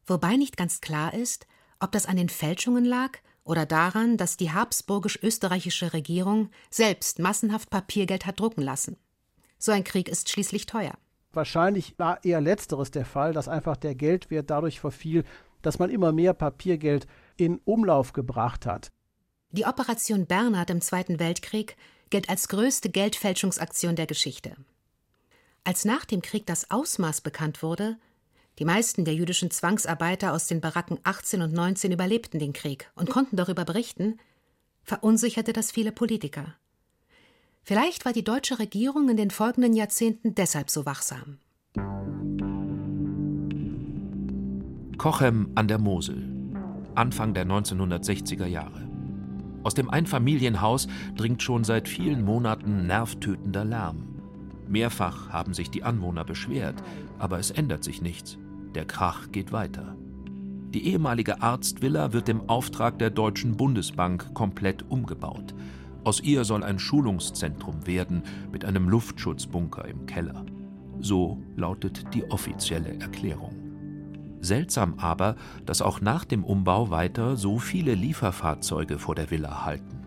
Wobei 0.07 0.37
nicht 0.37 0.59
ganz 0.59 0.83
klar 0.83 1.15
ist, 1.15 1.47
ob 1.81 1.93
das 1.93 2.05
an 2.05 2.17
den 2.17 2.29
Fälschungen 2.29 2.85
lag 2.85 3.19
oder 3.43 3.65
daran, 3.65 4.19
dass 4.19 4.37
die 4.37 4.53
habsburgisch-österreichische 4.53 5.95
Regierung 5.95 6.51
selbst 6.71 7.19
massenhaft 7.19 7.71
Papiergeld 7.71 8.27
hat 8.27 8.39
drucken 8.39 8.63
lassen. 8.63 8.99
So 9.59 9.73
ein 9.73 9.85
Krieg 9.85 10.11
ist 10.11 10.29
schließlich 10.29 10.67
teuer. 10.67 10.95
Wahrscheinlich 11.35 11.99
war 11.99 12.25
eher 12.25 12.41
letzteres 12.41 12.91
der 12.91 13.05
Fall, 13.05 13.33
dass 13.33 13.49
einfach 13.49 13.77
der 13.77 13.95
Geldwert 13.95 14.51
dadurch 14.51 14.81
verfiel, 14.81 15.25
dass 15.63 15.79
man 15.79 15.91
immer 15.91 16.13
mehr 16.13 16.35
Papiergeld 16.35 17.07
in 17.37 17.61
Umlauf 17.65 18.13
gebracht 18.13 18.67
hat. 18.67 18.93
Die 19.51 19.65
Operation 19.67 20.27
Bernhard 20.27 20.71
im 20.71 20.81
Zweiten 20.81 21.19
Weltkrieg 21.19 21.77
gilt 22.11 22.29
als 22.29 22.49
größte 22.49 22.91
Geldfälschungsaktion 22.91 23.97
der 23.97 24.07
Geschichte. 24.07 24.57
Als 25.65 25.85
nach 25.85 26.05
dem 26.05 26.23
Krieg 26.23 26.47
das 26.47 26.71
Ausmaß 26.71 27.23
bekannt 27.23 27.63
wurde, 27.63 27.97
die 28.59 28.65
meisten 28.65 29.05
der 29.05 29.15
jüdischen 29.15 29.51
Zwangsarbeiter 29.51 30.33
aus 30.33 30.47
den 30.47 30.61
Baracken 30.61 30.99
18 31.03 31.43
und 31.43 31.53
19 31.53 31.91
überlebten 31.91 32.39
den 32.39 32.53
Krieg 32.53 32.91
und 32.95 33.11
konnten 33.11 33.37
darüber 33.37 33.65
berichten, 33.65 34.19
verunsicherte 34.83 35.53
das 35.53 35.73
viele 35.73 35.91
Politiker. 35.91 36.55
Vielleicht 37.67 38.05
war 38.05 38.13
die 38.13 38.25
deutsche 38.25 38.59
Regierung 38.59 39.09
in 39.09 39.17
den 39.17 39.31
folgenden 39.31 39.73
Jahrzehnten 39.73 40.35
deshalb 40.35 40.69
so 40.69 40.85
wachsam. 40.85 41.39
Kochem 44.99 45.49
an 45.55 45.67
der 45.67 45.79
Mosel, 45.79 46.29
Anfang 46.95 47.33
der 47.33 47.47
1960er 47.47 48.45
Jahre. 48.45 48.87
Aus 49.63 49.73
dem 49.73 49.89
Einfamilienhaus 49.89 50.89
dringt 51.17 51.43
schon 51.43 51.65
seit 51.65 51.89
vielen 51.89 52.23
Monaten 52.23 52.87
nervtötender 52.87 53.65
Lärm. 53.65 54.09
Mehrfach 54.69 55.31
haben 55.31 55.55
sich 55.55 55.71
die 55.71 55.85
Anwohner 55.85 56.25
beschwert, 56.25 56.83
aber 57.19 57.39
es 57.39 57.51
ändert 57.51 57.83
sich 57.83 58.03
nichts. 58.03 58.37
Der 58.75 58.85
Krach 58.85 59.33
geht 59.33 59.53
weiter. 59.53 59.97
Die 60.75 60.87
ehemalige 60.89 61.41
Arztvilla 61.41 62.13
wird 62.13 62.29
im 62.29 62.47
Auftrag 62.47 62.99
der 62.99 63.09
Deutschen 63.09 63.57
Bundesbank 63.57 64.35
komplett 64.35 64.85
umgebaut. 64.91 65.55
Aus 66.05 66.21
ihr 66.21 66.45
soll 66.45 66.63
ein 66.63 66.79
Schulungszentrum 66.79 67.87
werden 67.87 68.23
mit 68.53 68.65
einem 68.67 68.89
Luftschutzbunker 68.89 69.87
im 69.87 70.05
Keller. 70.05 70.45
So 71.01 71.43
lautet 71.57 72.15
die 72.15 72.31
offizielle 72.31 73.01
Erklärung. 73.01 73.55
Seltsam 74.41 74.99
aber, 74.99 75.37
dass 75.65 75.81
auch 75.81 76.03
nach 76.03 76.27
dem 76.27 76.45
Umbau 76.45 76.91
weiter 76.91 77.39
so 77.39 77.59
viele 77.59 77.95
Lieferfahrzeuge 77.95 78.99
vor 78.99 79.15
der 79.15 79.31
Villa 79.31 79.65
halten. 79.65 80.05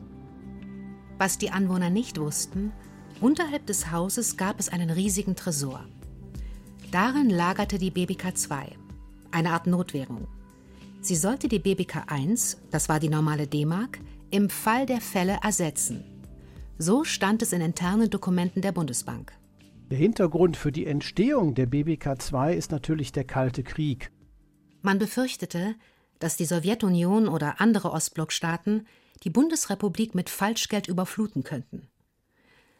Was 1.17 1.39
die 1.39 1.49
Anwohner 1.49 1.89
nicht 1.89 2.19
wussten, 2.19 2.71
unterhalb 3.19 3.65
des 3.65 3.91
Hauses 3.91 4.37
gab 4.37 4.59
es 4.59 4.69
einen 4.69 4.91
riesigen 4.91 5.35
Tresor. 5.35 5.83
Darin 6.91 7.31
lagerte 7.31 7.79
die 7.79 7.89
BBK 7.89 8.37
2, 8.37 8.75
eine 9.31 9.51
Art 9.51 9.65
Notwährung. 9.65 10.27
Sie 11.01 11.15
sollte 11.15 11.47
die 11.47 11.59
BBK 11.59 12.03
1, 12.05 12.61
das 12.69 12.87
war 12.87 12.99
die 12.99 13.09
normale 13.09 13.47
D-Mark, 13.47 13.99
im 14.31 14.49
Fall 14.49 14.85
der 14.85 15.01
Fälle 15.01 15.39
ersetzen. 15.43 16.03
So 16.77 17.03
stand 17.03 17.41
es 17.41 17.53
in 17.53 17.61
internen 17.61 18.09
Dokumenten 18.09 18.61
der 18.61 18.71
Bundesbank. 18.71 19.33
Der 19.89 19.97
Hintergrund 19.97 20.57
für 20.57 20.71
die 20.71 20.85
Entstehung 20.85 21.55
der 21.55 21.65
BBK 21.65 22.21
2 22.21 22.53
ist 22.53 22.71
natürlich 22.71 23.11
der 23.11 23.23
Kalte 23.23 23.63
Krieg. 23.63 24.11
Man 24.81 24.99
befürchtete, 24.99 25.75
dass 26.19 26.37
die 26.37 26.45
Sowjetunion 26.45 27.27
oder 27.27 27.61
andere 27.61 27.91
Ostblockstaaten 27.91 28.85
die 29.23 29.29
Bundesrepublik 29.29 30.13
mit 30.13 30.29
Falschgeld 30.29 30.87
überfluten 30.87 31.43
könnten. 31.43 31.87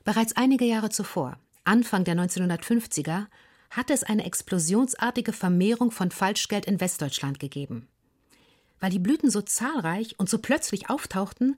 Bereits 0.04 0.36
einige 0.36 0.66
Jahre 0.66 0.90
zuvor, 0.90 1.38
Anfang 1.64 2.04
der 2.04 2.16
1950er, 2.16 3.28
hatte 3.70 3.94
es 3.94 4.04
eine 4.04 4.26
explosionsartige 4.26 5.34
Vermehrung 5.34 5.92
von 5.92 6.12
Falschgeld 6.12 6.66
in 6.66 6.80
Westdeutschland 6.80 7.40
gegeben. 7.40 7.88
Weil 8.80 8.92
die 8.92 9.00
Blüten 9.00 9.30
so 9.30 9.42
zahlreich 9.42 10.16
und 10.20 10.30
so 10.30 10.38
plötzlich 10.38 10.90
auftauchten, 10.90 11.58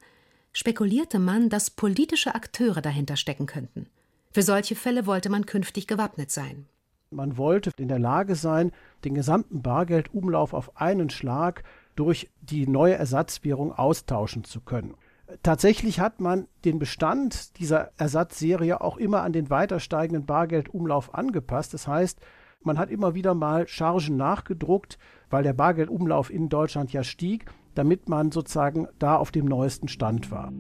spekulierte 0.54 1.20
man, 1.20 1.50
dass 1.50 1.70
politische 1.70 2.36
Akteure 2.36 2.82
dahinter 2.82 3.16
stecken 3.16 3.46
könnten. 3.46 3.88
Für 4.32 4.42
solche 4.42 4.76
Fälle 4.76 5.06
wollte 5.06 5.30
man 5.30 5.46
künftig 5.46 5.88
gewappnet 5.88 6.32
sein. 6.32 6.66
Man 7.12 7.38
wollte 7.38 7.72
in 7.78 7.88
der 7.88 8.00
Lage 8.00 8.36
sein, 8.36 8.72
den 9.04 9.16
gesamten 9.16 9.64
Bargeldumlauf 9.64 10.54
auf 10.54 10.78
einen 10.78 11.10
Schlag 11.10 11.64
durch 11.96 12.30
die 12.42 12.68
neue 12.68 12.94
Ersatzwährung 12.94 13.74
austauschen 13.74 14.44
zu 14.44 14.62
können. 14.62 14.96
Tatsächlich 15.44 16.00
hat 16.00 16.22
man 16.22 16.48
den 16.66 16.80
Bestand 16.80 17.58
dieser 17.60 17.92
Ersatzserie 17.98 18.82
auch 18.82 18.98
immer 18.98 19.22
an 19.22 19.34
den 19.34 19.50
weiter 19.50 19.80
steigenden 19.80 20.26
Bargeldumlauf 20.26 21.14
angepasst. 21.14 21.74
Das 21.74 21.88
heißt, 21.88 22.20
man 22.64 22.78
hat 22.78 22.90
immer 22.90 23.16
wieder 23.16 23.34
mal 23.34 23.68
Chargen 23.68 24.18
nachgedruckt, 24.18 24.98
weil 25.30 25.44
der 25.44 25.54
Bargeldumlauf 25.54 26.30
in 26.30 26.50
Deutschland 26.50 26.92
ja 26.92 27.04
stieg, 27.04 27.46
damit 27.76 28.10
man 28.10 28.32
sozusagen 28.32 28.88
da 29.00 29.16
auf 29.16 29.32
dem 29.32 29.46
neuesten 29.46 29.88
Stand 29.88 30.32
war. 30.32 30.52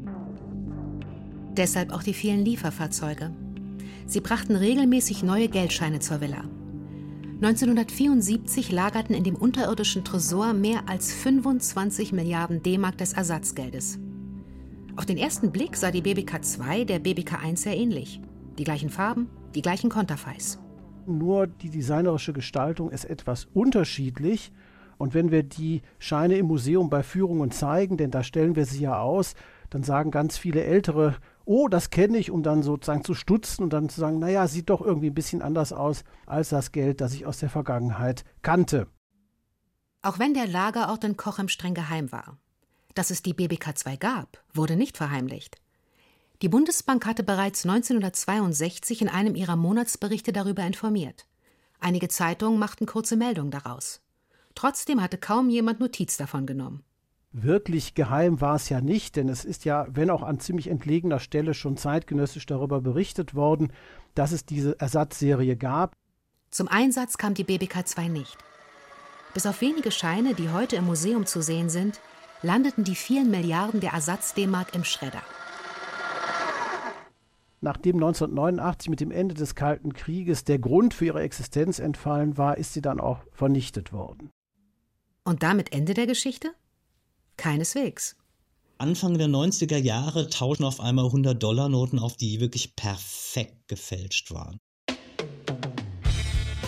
Deshalb 1.51 1.91
auch 1.91 2.03
die 2.03 2.13
vielen 2.13 2.46
Lieferfahrzeuge. 2.46 3.32
Sie 4.06 4.22
brachten 4.22 4.56
regelmäßig 4.56 5.24
neue 5.24 5.50
Geldscheine 5.50 6.00
zur 6.00 6.22
Villa. 6.22 6.44
1974 7.41 8.72
lagerten 8.72 9.15
in 9.15 9.24
dem 9.24 9.36
unterirdischen 9.36 10.03
Tresor 10.03 10.53
mehr 10.53 10.88
als 10.88 11.13
25 11.13 12.12
Milliarden 12.12 12.63
D-Mark 12.63 12.98
des 12.98 13.13
Ersatzgeldes. 13.13 14.00
Auf 14.96 15.06
den 15.06 15.18
ersten 15.18 15.51
Blick 15.51 15.77
sah 15.77 15.91
die 15.91 16.01
BBK 16.01 16.44
2 16.44 16.84
der 16.84 17.00
BBK 17.00 17.41
1 17.44 17.62
sehr 17.62 17.77
ähnlich. 17.77 18.22
Die 18.58 18.65
gleichen 18.65 18.89
Farben, 18.89 19.29
die 19.56 19.62
gleichen 19.62 19.89
Konterfeis 19.89 20.60
nur 21.08 21.48
die 21.48 21.70
designerische 21.70 22.34
Gestaltung 22.34 22.91
ist 22.91 23.06
etwas 23.06 23.46
unterschiedlich. 23.53 24.51
Und 24.98 25.13
wenn 25.13 25.32
wir 25.32 25.44
die 25.44 25.82
Scheine 25.98 26.36
im 26.36 26.48
Museum 26.48 26.89
bei 26.89 27.03
Führungen 27.03 27.51
zeigen, 27.51 27.98
denn 27.98 28.12
da 28.12 28.24
stellen 28.24 28.56
wir 28.56 28.65
sie 28.65 28.82
ja 28.82 29.00
aus, 29.00 29.34
dann 29.70 29.84
sagen 29.84 30.12
ganz 30.12 30.38
viele 30.38 30.63
Ältere, 30.63 31.15
oh, 31.46 31.68
das 31.68 31.89
kenne 31.89 32.18
ich, 32.18 32.32
um 32.32 32.44
dann 32.44 32.63
sozusagen 32.63 33.03
zu 33.03 33.13
stutzen 33.13 33.63
und 33.63 33.74
dann 33.74 33.89
zu 33.89 34.00
sagen, 34.00 34.20
naja, 34.20 34.48
sieht 34.48 34.70
doch 34.70 34.82
irgendwie 34.82 35.10
ein 35.10 35.15
bisschen 35.15 35.41
anders 35.41 35.74
aus 35.74 36.03
als 36.25 36.50
das 36.50 36.72
Geld, 36.72 37.01
das 37.01 37.13
ich 37.13 37.25
aus 37.25 37.39
der 37.39 37.50
Vergangenheit 37.50 38.24
kannte. 38.41 38.88
Auch 40.01 40.20
wenn 40.20 40.34
der 40.34 40.48
Lagerort 40.48 41.03
in 41.03 41.18
Kochem 41.18 41.50
streng 41.50 41.74
geheim 41.74 42.12
war. 42.12 42.38
Dass 42.94 43.12
es 43.12 43.22
die 43.22 43.34
BBK 43.34 43.77
2 43.77 43.98
gab, 43.98 44.44
wurde 44.53 44.75
nicht 44.75 44.98
verheimlicht. 44.98 45.62
Die 46.41 46.48
Bundesbank 46.48 47.05
hatte 47.05 47.24
bereits 47.24 47.65
1962 47.65 49.01
in 49.01 49.10
einem 49.10 49.36
ihrer 49.36 49.58
Monatsberichte 49.58 50.31
darüber 50.31 50.63
informiert. 50.63 51.25
Einige 51.81 52.08
Zeitungen 52.08 52.58
machten 52.58 52.86
kurze 52.86 53.17
Meldungen 53.17 53.51
daraus. 53.51 54.00
Trotzdem 54.55 55.01
hatte 55.01 55.17
kaum 55.17 55.50
jemand 55.50 55.81
Notiz 55.81 56.15
davon 56.15 56.46
genommen. 56.46 56.84
Wirklich 57.34 57.93
geheim 57.93 58.39
war 58.39 58.55
es 58.55 58.69
ja 58.69 58.79
nicht, 58.79 59.17
denn 59.17 59.27
es 59.27 59.43
ist 59.43 59.65
ja, 59.65 59.86
wenn 59.89 60.10
auch 60.10 60.24
an 60.24 60.39
ziemlich 60.39 60.67
entlegener 60.67 61.19
Stelle, 61.19 61.53
schon 61.53 61.75
zeitgenössisch 61.75 62.46
darüber 62.46 62.79
berichtet 62.79 63.36
worden, 63.36 63.74
dass 64.15 64.31
es 64.31 64.46
diese 64.46 64.79
Ersatzserie 64.79 65.58
gab. 65.58 65.93
Zum 66.51 66.69
Einsatz 66.69 67.17
kam 67.17 67.34
die 67.34 67.43
BBK 67.43 67.86
2 67.86 68.08
nicht. 68.08 68.38
Bis 69.34 69.46
auf 69.46 69.60
wenige 69.60 69.91
Scheine, 69.91 70.34
die 70.36 70.50
heute 70.50 70.77
im 70.77 70.86
Museum 70.86 71.25
zu 71.25 71.41
sehen 71.41 71.69
sind, 71.69 72.00
landeten 72.41 72.86
die 72.86 72.96
vielen 72.96 73.29
Milliarden 73.29 73.81
der 73.81 73.91
Ersatz-D-Mark 73.91 74.74
im 74.74 74.86
Schredder 74.86 75.22
nachdem 77.61 77.95
1989 77.95 78.89
mit 78.89 78.99
dem 78.99 79.11
Ende 79.11 79.35
des 79.35 79.55
Kalten 79.55 79.93
Krieges 79.93 80.43
der 80.43 80.59
Grund 80.59 80.93
für 80.93 81.05
ihre 81.05 81.21
Existenz 81.21 81.79
entfallen 81.79 82.37
war, 82.37 82.57
ist 82.57 82.73
sie 82.73 82.81
dann 82.81 82.99
auch 82.99 83.19
vernichtet 83.31 83.91
worden. 83.93 84.29
Und 85.23 85.43
damit 85.43 85.73
Ende 85.73 85.93
der 85.93 86.07
Geschichte? 86.07 86.53
Keineswegs. 87.37 88.15
Anfang 88.77 89.17
der 89.17 89.27
90er 89.27 89.77
Jahre 89.77 90.29
tauschen 90.29 90.63
auf 90.63 90.79
einmal 90.79 91.05
100-Dollar-Noten 91.05 91.99
auf, 91.99 92.15
die 92.15 92.39
wirklich 92.39 92.75
perfekt 92.75 93.67
gefälscht 93.67 94.31
waren. 94.31 94.57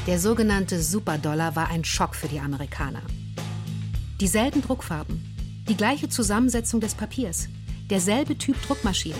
Der 0.08 0.20
sogenannte 0.20 0.82
Superdollar 0.82 1.56
war 1.56 1.70
ein 1.70 1.86
Schock 1.86 2.16
für 2.16 2.28
die 2.28 2.40
Amerikaner. 2.40 3.04
Dieselben 4.20 4.62
Druckfarben, 4.62 5.64
die 5.70 5.78
gleiche 5.78 6.10
Zusammensetzung 6.10 6.82
des 6.82 6.96
Papiers, 6.96 7.48
derselbe 7.90 8.38
Typ 8.38 8.56
Druckmaschine. 8.68 9.16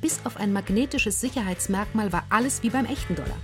Bis 0.00 0.20
auf 0.24 0.36
ein 0.36 0.52
magnetisches 0.52 1.20
Sicherheitsmerkmal 1.20 2.12
war 2.12 2.24
alles 2.28 2.62
wie 2.62 2.70
beim 2.70 2.84
echten 2.84 3.14
Dollar. 3.14 3.36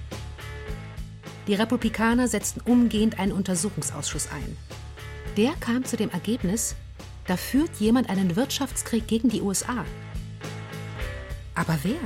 Die 1.47 1.55
Republikaner 1.55 2.29
setzten 2.29 2.61
umgehend 2.61 3.19
einen 3.19 3.33
Untersuchungsausschuss 3.33 4.29
ein. 4.31 4.57
Der 5.37 5.53
kam 5.55 5.85
zu 5.85 5.97
dem 5.97 6.11
Ergebnis, 6.11 6.77
da 7.27 7.37
führt 7.37 7.71
jemand 7.79 8.11
einen 8.11 8.37
Wirtschaftskrieg 8.37 9.07
gegen 9.07 9.29
die 9.29 9.41
USA. 9.41 9.85
Aber 11.55 11.79
wer? 11.83 11.99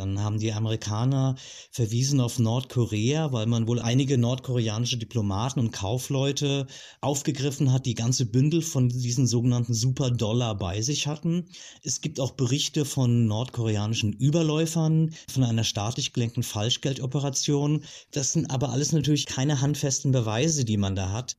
Dann 0.00 0.24
haben 0.24 0.38
die 0.38 0.54
Amerikaner 0.54 1.36
verwiesen 1.70 2.22
auf 2.22 2.38
Nordkorea, 2.38 3.32
weil 3.32 3.44
man 3.44 3.68
wohl 3.68 3.80
einige 3.80 4.16
nordkoreanische 4.16 4.96
Diplomaten 4.96 5.60
und 5.60 5.72
Kaufleute 5.72 6.66
aufgegriffen 7.02 7.70
hat, 7.70 7.84
die 7.84 7.94
ganze 7.94 8.24
Bündel 8.24 8.62
von 8.62 8.88
diesen 8.88 9.26
sogenannten 9.26 9.74
Superdollar 9.74 10.56
bei 10.56 10.80
sich 10.80 11.06
hatten. 11.06 11.50
Es 11.82 12.00
gibt 12.00 12.18
auch 12.18 12.30
Berichte 12.30 12.86
von 12.86 13.26
nordkoreanischen 13.26 14.14
Überläufern, 14.14 15.14
von 15.30 15.44
einer 15.44 15.64
staatlich 15.64 16.14
gelenkten 16.14 16.44
Falschgeldoperation. 16.44 17.84
Das 18.10 18.32
sind 18.32 18.50
aber 18.50 18.70
alles 18.70 18.92
natürlich 18.92 19.26
keine 19.26 19.60
handfesten 19.60 20.12
Beweise, 20.12 20.64
die 20.64 20.78
man 20.78 20.96
da 20.96 21.12
hat. 21.12 21.36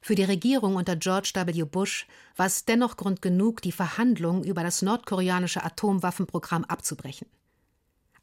Für 0.00 0.14
die 0.14 0.24
Regierung 0.24 0.76
unter 0.76 0.96
George 0.96 1.32
W. 1.34 1.64
Bush 1.64 2.06
war 2.36 2.46
es 2.46 2.64
dennoch 2.64 2.96
Grund 2.96 3.20
genug, 3.20 3.60
die 3.60 3.72
Verhandlungen 3.72 4.42
über 4.42 4.62
das 4.62 4.80
nordkoreanische 4.80 5.62
Atomwaffenprogramm 5.62 6.64
abzubrechen. 6.64 7.26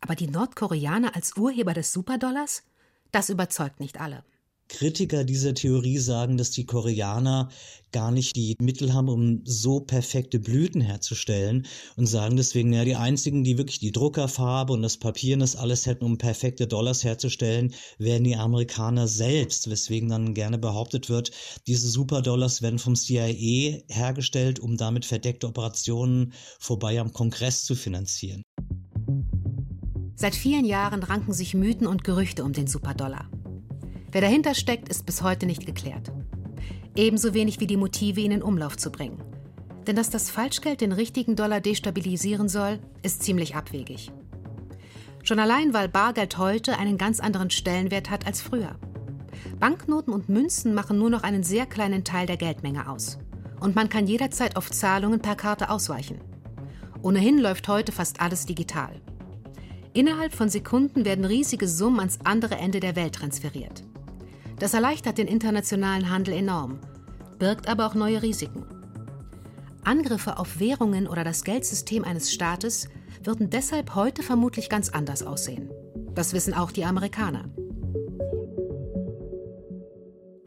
Aber 0.01 0.15
die 0.15 0.27
Nordkoreaner 0.27 1.15
als 1.15 1.37
Urheber 1.37 1.73
des 1.73 1.93
Superdollars? 1.93 2.63
Das 3.11 3.29
überzeugt 3.29 3.79
nicht 3.79 4.01
alle. 4.01 4.23
Kritiker 4.71 5.25
dieser 5.25 5.53
Theorie 5.53 5.97
sagen, 5.97 6.37
dass 6.37 6.51
die 6.51 6.65
Koreaner 6.65 7.49
gar 7.91 8.09
nicht 8.09 8.37
die 8.37 8.55
Mittel 8.61 8.93
haben, 8.93 9.09
um 9.09 9.41
so 9.43 9.81
perfekte 9.81 10.39
Blüten 10.39 10.79
herzustellen 10.79 11.67
und 11.97 12.07
sagen 12.07 12.37
deswegen, 12.37 12.71
ja, 12.71 12.85
die 12.85 12.95
einzigen, 12.95 13.43
die 13.43 13.57
wirklich 13.57 13.79
die 13.79 13.91
Druckerfarbe 13.91 14.71
und 14.71 14.81
das 14.81 14.95
Papier 14.95 15.33
und 15.33 15.41
das 15.41 15.57
alles 15.57 15.85
hätten, 15.85 16.05
um 16.05 16.17
perfekte 16.17 16.67
Dollars 16.67 17.03
herzustellen, 17.03 17.73
wären 17.97 18.23
die 18.23 18.37
Amerikaner 18.37 19.09
selbst, 19.09 19.69
weswegen 19.69 20.07
dann 20.07 20.33
gerne 20.33 20.57
behauptet 20.57 21.09
wird, 21.09 21.31
diese 21.67 21.89
Superdollars 21.89 22.61
werden 22.61 22.79
vom 22.79 22.95
CIA 22.95 23.81
hergestellt, 23.89 24.61
um 24.61 24.77
damit 24.77 25.05
verdeckte 25.05 25.47
Operationen 25.47 26.31
vorbei 26.59 26.97
am 27.01 27.11
Kongress 27.11 27.65
zu 27.65 27.75
finanzieren. 27.75 28.41
Seit 30.21 30.35
vielen 30.35 30.65
Jahren 30.65 31.01
ranken 31.01 31.33
sich 31.33 31.55
Mythen 31.55 31.87
und 31.87 32.03
Gerüchte 32.03 32.43
um 32.43 32.53
den 32.53 32.67
Superdollar. 32.67 33.27
Wer 34.11 34.21
dahinter 34.21 34.53
steckt, 34.53 34.87
ist 34.87 35.07
bis 35.07 35.23
heute 35.23 35.47
nicht 35.47 35.65
geklärt. 35.65 36.11
Ebenso 36.95 37.33
wenig 37.33 37.59
wie 37.59 37.65
die 37.65 37.75
Motive, 37.75 38.19
ihn 38.19 38.29
in 38.29 38.43
Umlauf 38.43 38.77
zu 38.77 38.91
bringen. 38.91 39.23
Denn 39.87 39.95
dass 39.95 40.11
das 40.11 40.29
Falschgeld 40.29 40.81
den 40.81 40.91
richtigen 40.91 41.35
Dollar 41.35 41.59
destabilisieren 41.59 42.49
soll, 42.49 42.77
ist 43.01 43.23
ziemlich 43.23 43.55
abwegig. 43.55 44.11
Schon 45.23 45.39
allein, 45.39 45.73
weil 45.73 45.89
Bargeld 45.89 46.37
heute 46.37 46.77
einen 46.77 46.99
ganz 46.99 47.19
anderen 47.19 47.49
Stellenwert 47.49 48.11
hat 48.11 48.27
als 48.27 48.41
früher. 48.41 48.75
Banknoten 49.59 50.13
und 50.13 50.29
Münzen 50.29 50.75
machen 50.75 50.99
nur 50.99 51.09
noch 51.09 51.23
einen 51.23 51.41
sehr 51.41 51.65
kleinen 51.65 52.03
Teil 52.03 52.27
der 52.27 52.37
Geldmenge 52.37 52.91
aus. 52.91 53.17
Und 53.59 53.75
man 53.75 53.89
kann 53.89 54.05
jederzeit 54.05 54.55
auf 54.55 54.69
Zahlungen 54.69 55.19
per 55.19 55.35
Karte 55.35 55.71
ausweichen. 55.71 56.21
Ohnehin 57.01 57.39
läuft 57.39 57.67
heute 57.67 57.91
fast 57.91 58.21
alles 58.21 58.45
digital. 58.45 59.01
Innerhalb 59.93 60.33
von 60.33 60.47
Sekunden 60.47 61.03
werden 61.03 61.25
riesige 61.25 61.67
Summen 61.67 61.99
ans 61.99 62.19
andere 62.23 62.55
Ende 62.55 62.79
der 62.79 62.95
Welt 62.95 63.15
transferiert. 63.15 63.83
Das 64.57 64.73
erleichtert 64.73 65.17
den 65.17 65.27
internationalen 65.27 66.09
Handel 66.09 66.33
enorm, 66.33 66.79
birgt 67.39 67.67
aber 67.67 67.87
auch 67.87 67.95
neue 67.95 68.21
Risiken. 68.21 68.65
Angriffe 69.83 70.37
auf 70.37 70.59
Währungen 70.59 71.07
oder 71.07 71.23
das 71.23 71.43
Geldsystem 71.43 72.03
eines 72.03 72.31
Staates 72.31 72.87
würden 73.23 73.49
deshalb 73.49 73.95
heute 73.95 74.23
vermutlich 74.23 74.69
ganz 74.69 74.89
anders 74.89 75.23
aussehen. 75.23 75.71
Das 76.13 76.33
wissen 76.33 76.53
auch 76.53 76.71
die 76.71 76.85
Amerikaner. 76.85 77.49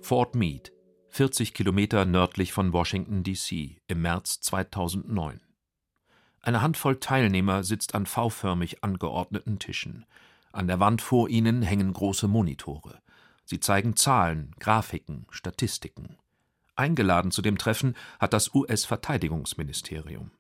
Fort 0.01 0.35
Meade, 0.35 0.71
40 1.09 1.55
Kilometer 1.55 2.05
nördlich 2.05 2.53
von 2.53 2.73
Washington, 2.73 3.23
D.C., 3.25 3.79
im 3.89 4.03
März 4.03 4.41
2009. 4.41 5.41
Eine 6.45 6.61
Handvoll 6.61 7.01
Teilnehmer 7.01 7.65
sitzt 7.65 7.95
an 7.95 8.05
V-förmig 8.05 8.85
angeordneten 8.85 9.59
Tischen. 9.59 10.05
An 10.53 10.67
der 10.67 10.79
Wand 10.79 11.01
vor 11.01 11.31
ihnen 11.31 11.63
hängen 11.63 11.91
große 11.95 12.29
Monitore. 12.29 13.01
Sie 13.47 13.61
zeigen 13.61 13.97
Zahlen, 13.97 14.55
Grafiken, 14.61 15.25
Statistiken. 15.31 16.19
Eingeladen 16.77 17.31
zu 17.31 17.41
dem 17.41 17.57
Treffen 17.57 17.97
hat 18.21 18.35
das 18.35 18.55
US-Verteidigungsministerium. 18.55 20.33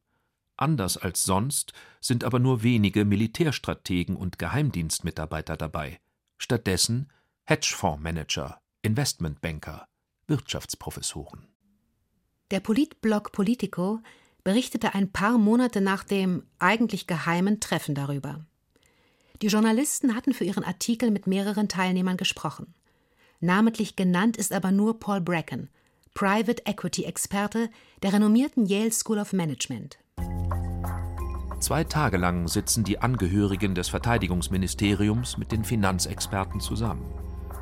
Anders 0.59 0.99
als 0.99 1.25
sonst 1.25 1.73
sind 2.03 2.23
aber 2.23 2.39
nur 2.39 2.63
wenige 2.63 3.07
Militärstrategen 3.07 4.15
und 4.15 4.39
Geheimdienstmitarbeiter 4.39 5.57
dabei. 5.57 6.01
Stattdessen 6.37 7.11
Hedgefondsmanager, 7.45 8.61
Investmentbanker, 8.83 9.89
Wirtschaftsprofessoren. 10.27 11.49
Der 12.51 12.61
Politblog 12.61 13.33
Politico 13.33 14.01
berichtete 14.45 14.95
ein 14.95 15.11
paar 15.11 15.39
Monate 15.39 15.81
nach 15.81 16.05
dem 16.05 16.45
eigentlich 16.59 17.07
geheimen 17.07 17.61
Treffen 17.61 17.95
darüber. 17.95 18.45
Die 19.43 19.49
Journalisten 19.49 20.15
hatten 20.15 20.33
für 20.33 20.45
ihren 20.45 20.65
Artikel 20.65 21.11
mit 21.11 21.27
mehreren 21.27 21.69
Teilnehmern 21.69 22.17
gesprochen. 22.17 22.75
Namentlich 23.41 23.97
genannt 23.97 24.37
ist 24.37 24.53
aber 24.53 24.71
nur 24.71 25.01
Paul 25.01 25.21
Bracken, 25.21 25.69
Private 26.15 26.63
Equity 26.67 27.05
Experte 27.05 27.69
der 28.03 28.13
renommierten 28.13 28.67
Yale 28.67 28.93
School 28.93 29.19
of 29.19 29.33
Management. 29.33 29.99
Zwei 31.59 31.83
Tage 31.83 32.19
lang 32.19 32.47
sitzen 32.47 32.85
die 32.85 33.01
Angehörigen 33.01 33.75
des 33.75 33.89
Verteidigungsministeriums 33.89 35.39
mit 35.39 35.51
den 35.51 35.65
Finanzexperten 35.65 36.61
zusammen. 36.61 37.03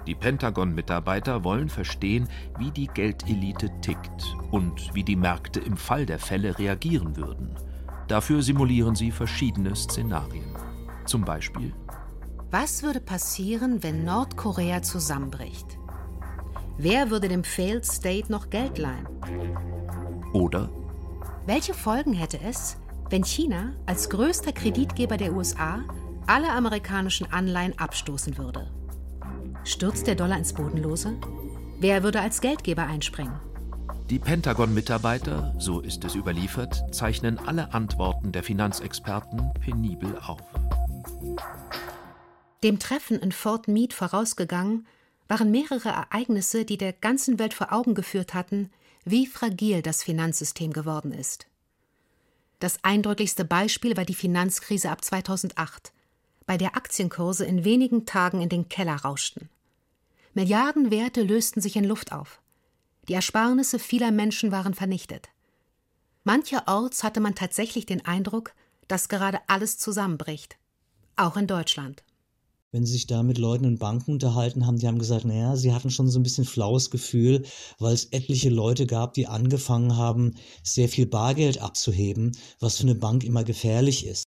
Die 0.07 0.15
Pentagon-Mitarbeiter 0.15 1.45
wollen 1.45 1.69
verstehen, 1.69 2.29
wie 2.59 2.71
die 2.71 2.89
Geldelite 2.89 3.71
tickt 3.81 4.37
und 4.51 4.93
wie 4.95 5.05
die 5.05 5.17
Märkte 5.17 5.61
im 5.61 5.77
Fall 5.77 6.07
der 6.07 6.19
Fälle 6.19 6.59
reagieren 6.59 7.17
würden. 7.17 7.55
Dafür 8.09 8.43
simulieren 8.43 8.97
sie 8.97 9.13
verschiedene 9.13 9.77
Szenarien. 9.77 10.57
Zum 11.07 11.25
Beispiel 11.25 11.73
Was 12.51 12.83
würde 12.83 13.01
passieren, 13.01 13.83
wenn 13.83 14.05
Nordkorea 14.05 14.83
zusammenbricht? 14.83 15.79
Wer 16.79 17.11
würde 17.11 17.29
dem 17.29 17.45
Failed 17.45 17.87
State 17.87 18.31
noch 18.31 18.51
Geld 18.51 18.79
leihen? 18.79 19.07
Oder 20.33 20.69
Welche 21.47 21.75
Folgen 21.75 22.13
hätte 22.13 22.41
es, 22.41 22.77
wenn 23.09 23.25
China 23.25 23.73
als 23.87 24.11
größter 24.11 24.53
Kreditgeber 24.53 25.17
der 25.17 25.33
USA 25.33 25.81
alle 26.27 26.51
amerikanischen 26.51 27.31
Anleihen 27.33 27.79
abstoßen 27.79 28.37
würde? 28.37 28.71
Stürzt 29.65 30.07
der 30.07 30.17
Dollar 30.17 30.39
ins 30.39 30.53
Bodenlose? 30.53 31.17
Wer 31.79 32.03
würde 32.03 32.21
als 32.21 32.41
Geldgeber 32.41 32.87
einspringen? 32.87 33.39
Die 34.11 34.19
Pentagon-Mitarbeiter, 34.19 35.55
so 35.59 35.81
ist 35.81 36.05
es 36.05 36.17
überliefert, 36.17 36.83
zeichnen 36.93 37.39
alle 37.39 37.73
Antworten 37.73 38.33
der 38.33 38.43
Finanzexperten 38.43 39.53
penibel 39.61 40.19
auf. 40.19 40.41
Dem 42.63 42.79
Treffen 42.79 43.19
in 43.19 43.33
Fort 43.33 43.69
Meade 43.69 43.95
vorausgegangen 43.95 44.87
waren 45.29 45.51
mehrere 45.51 45.91
Ereignisse, 45.91 46.65
die 46.65 46.77
der 46.77 46.93
ganzen 46.93 47.39
Welt 47.39 47.55
vor 47.55 47.73
Augen 47.73 47.95
geführt 47.95 48.35
hatten, 48.35 48.71
wie 49.05 49.27
fragil 49.27 49.81
das 49.81 50.03
Finanzsystem 50.03 50.73
geworden 50.73 51.13
ist. 51.13 51.47
Das 52.59 52.83
eindrücklichste 52.83 53.45
Beispiel 53.45 53.97
war 53.97 54.05
die 54.05 54.15
Finanzkrise 54.15 54.91
ab 54.91 55.05
2008, 55.05 55.93
bei 56.47 56.57
der 56.57 56.77
Aktienkurse 56.77 57.45
in 57.45 57.65
wenigen 57.65 58.05
Tagen 58.07 58.41
in 58.41 58.49
den 58.49 58.69
Keller 58.69 58.97
rauschten. 58.97 59.49
Milliardenwerte 60.35 61.23
lösten 61.23 61.61
sich 61.61 61.77
in 61.77 61.85
Luft 61.85 62.13
auf. 62.13 62.41
Die 63.09 63.15
Ersparnisse 63.15 63.79
vieler 63.79 64.11
Menschen 64.11 64.53
waren 64.53 64.75
vernichtet. 64.75 65.29
Mancherorts 66.25 67.03
hatte 67.03 67.21
man 67.21 67.35
tatsächlich 67.35 67.85
den 67.85 68.05
Eindruck, 68.05 68.55
dass 68.89 69.09
gerade 69.09 69.41
alles 69.49 69.79
zusammenbricht. 69.79 70.57
Auch 71.17 71.37
in 71.37 71.47
Deutschland. 71.47 72.05
Wenn 72.71 72.87
Sie 72.87 72.93
sich 72.93 73.07
da 73.07 73.23
mit 73.23 73.37
Leuten 73.37 73.65
in 73.65 73.79
Banken 73.79 74.13
unterhalten 74.13 74.67
haben, 74.67 74.79
die 74.79 74.87
haben 74.87 74.99
gesagt, 74.99 75.27
naja, 75.27 75.57
sie 75.57 75.75
hatten 75.75 75.91
schon 75.91 76.09
so 76.09 76.19
ein 76.19 76.23
bisschen 76.23 76.47
flaues 76.47 76.91
Gefühl, 76.91 77.45
weil 77.79 77.93
es 77.93 78.07
etliche 78.07 78.49
Leute 78.49 78.87
gab, 78.87 79.13
die 79.13 79.27
angefangen 79.27 79.99
haben, 79.99 80.37
sehr 80.63 80.89
viel 80.89 81.05
Bargeld 81.05 81.61
abzuheben, 81.61 82.33
was 82.61 82.79
für 82.79 82.85
eine 82.85 82.95
Bank 82.95 83.25
immer 83.25 83.45
gefährlich 83.45 84.07
ist. 84.07 84.25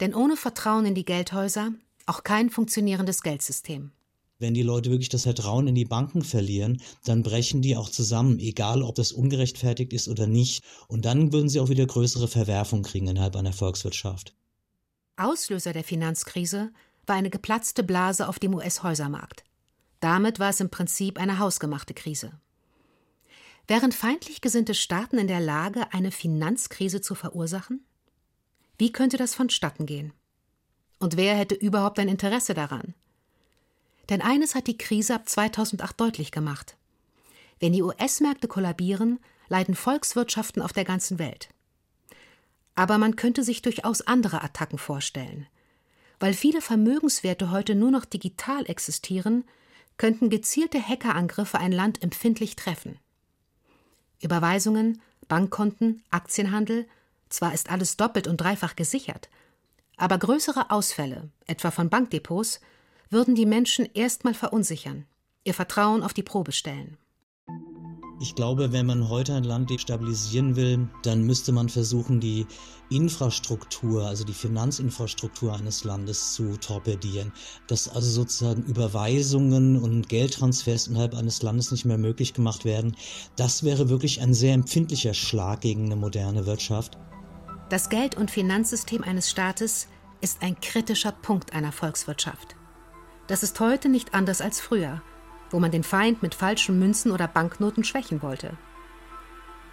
Denn 0.00 0.16
ohne 0.16 0.36
Vertrauen 0.36 0.84
in 0.84 0.96
die 0.96 1.04
Geldhäuser 1.04 1.72
auch 2.06 2.24
kein 2.24 2.50
funktionierendes 2.50 3.22
Geldsystem. 3.22 3.92
Wenn 4.38 4.52
die 4.52 4.62
Leute 4.62 4.90
wirklich 4.90 5.08
das 5.08 5.22
Vertrauen 5.22 5.66
in 5.66 5.74
die 5.74 5.86
Banken 5.86 6.22
verlieren, 6.22 6.82
dann 7.04 7.22
brechen 7.22 7.62
die 7.62 7.76
auch 7.76 7.88
zusammen, 7.88 8.38
egal 8.38 8.82
ob 8.82 8.94
das 8.96 9.12
ungerechtfertigt 9.12 9.94
ist 9.94 10.08
oder 10.08 10.26
nicht. 10.26 10.62
Und 10.88 11.06
dann 11.06 11.32
würden 11.32 11.48
sie 11.48 11.58
auch 11.58 11.70
wieder 11.70 11.86
größere 11.86 12.28
Verwerfungen 12.28 12.84
kriegen 12.84 13.08
innerhalb 13.08 13.34
einer 13.36 13.54
Volkswirtschaft. 13.54 14.34
Auslöser 15.16 15.72
der 15.72 15.84
Finanzkrise 15.84 16.70
war 17.06 17.16
eine 17.16 17.30
geplatzte 17.30 17.82
Blase 17.82 18.28
auf 18.28 18.38
dem 18.38 18.54
US-Häusermarkt. 18.54 19.44
Damit 20.00 20.38
war 20.38 20.50
es 20.50 20.60
im 20.60 20.68
Prinzip 20.68 21.18
eine 21.18 21.38
hausgemachte 21.38 21.94
Krise. 21.94 22.32
Wären 23.66 23.92
feindlich 23.92 24.42
gesinnte 24.42 24.74
Staaten 24.74 25.16
in 25.16 25.28
der 25.28 25.40
Lage, 25.40 25.92
eine 25.92 26.10
Finanzkrise 26.10 27.00
zu 27.00 27.14
verursachen? 27.14 27.84
Wie 28.76 28.92
könnte 28.92 29.16
das 29.16 29.34
vonstatten 29.34 29.86
gehen? 29.86 30.12
Und 30.98 31.16
wer 31.16 31.34
hätte 31.36 31.54
überhaupt 31.54 31.98
ein 31.98 32.08
Interesse 32.08 32.52
daran? 32.52 32.94
Denn 34.08 34.22
eines 34.22 34.54
hat 34.54 34.66
die 34.66 34.78
Krise 34.78 35.14
ab 35.14 35.28
2008 35.28 36.00
deutlich 36.00 36.30
gemacht. 36.30 36.76
Wenn 37.58 37.72
die 37.72 37.82
US-Märkte 37.82 38.48
kollabieren, 38.48 39.18
leiden 39.48 39.74
Volkswirtschaften 39.74 40.62
auf 40.62 40.72
der 40.72 40.84
ganzen 40.84 41.18
Welt. 41.18 41.48
Aber 42.74 42.98
man 42.98 43.16
könnte 43.16 43.42
sich 43.42 43.62
durchaus 43.62 44.02
andere 44.02 44.42
Attacken 44.42 44.78
vorstellen. 44.78 45.46
Weil 46.20 46.34
viele 46.34 46.60
Vermögenswerte 46.60 47.50
heute 47.50 47.74
nur 47.74 47.90
noch 47.90 48.04
digital 48.04 48.68
existieren, 48.68 49.44
könnten 49.96 50.30
gezielte 50.30 50.80
Hackerangriffe 50.80 51.58
ein 51.58 51.72
Land 51.72 52.02
empfindlich 52.02 52.56
treffen. 52.56 52.98
Überweisungen, 54.20 55.00
Bankkonten, 55.28 56.02
Aktienhandel, 56.10 56.86
zwar 57.28 57.54
ist 57.54 57.70
alles 57.70 57.96
doppelt 57.96 58.28
und 58.28 58.40
dreifach 58.40 58.76
gesichert, 58.76 59.28
aber 59.96 60.18
größere 60.18 60.70
Ausfälle, 60.70 61.30
etwa 61.46 61.70
von 61.70 61.88
Bankdepots, 61.88 62.60
würden 63.10 63.34
die 63.34 63.46
Menschen 63.46 63.88
erstmal 63.94 64.34
verunsichern, 64.34 65.06
ihr 65.44 65.54
Vertrauen 65.54 66.02
auf 66.02 66.12
die 66.12 66.22
Probe 66.22 66.52
stellen. 66.52 66.96
Ich 68.18 68.34
glaube, 68.34 68.72
wenn 68.72 68.86
man 68.86 69.10
heute 69.10 69.34
ein 69.34 69.44
Land 69.44 69.70
stabilisieren 69.78 70.56
will, 70.56 70.88
dann 71.02 71.24
müsste 71.24 71.52
man 71.52 71.68
versuchen, 71.68 72.18
die 72.18 72.46
Infrastruktur, 72.88 74.06
also 74.06 74.24
die 74.24 74.32
Finanzinfrastruktur 74.32 75.54
eines 75.54 75.84
Landes 75.84 76.32
zu 76.32 76.56
torpedieren. 76.56 77.30
Dass 77.66 77.90
also 77.90 78.10
sozusagen 78.10 78.62
Überweisungen 78.62 79.76
und 79.76 80.08
Geldtransfers 80.08 80.86
innerhalb 80.86 81.14
eines 81.14 81.42
Landes 81.42 81.70
nicht 81.72 81.84
mehr 81.84 81.98
möglich 81.98 82.32
gemacht 82.32 82.64
werden. 82.64 82.96
Das 83.36 83.64
wäre 83.64 83.90
wirklich 83.90 84.22
ein 84.22 84.32
sehr 84.32 84.54
empfindlicher 84.54 85.12
Schlag 85.12 85.60
gegen 85.60 85.84
eine 85.84 85.96
moderne 85.96 86.46
Wirtschaft. 86.46 86.96
Das 87.68 87.90
Geld- 87.90 88.16
und 88.16 88.30
Finanzsystem 88.30 89.02
eines 89.04 89.28
Staates 89.28 89.88
ist 90.22 90.42
ein 90.42 90.58
kritischer 90.60 91.12
Punkt 91.12 91.52
einer 91.52 91.72
Volkswirtschaft. 91.72 92.56
Das 93.26 93.42
ist 93.42 93.58
heute 93.60 93.88
nicht 93.88 94.14
anders 94.14 94.40
als 94.40 94.60
früher 94.60 95.02
wo 95.50 95.60
man 95.60 95.70
den 95.70 95.84
Feind 95.84 96.22
mit 96.22 96.34
falschen 96.34 96.78
Münzen 96.78 97.12
oder 97.12 97.28
Banknoten 97.28 97.84
schwächen 97.84 98.22
wollte. 98.22 98.56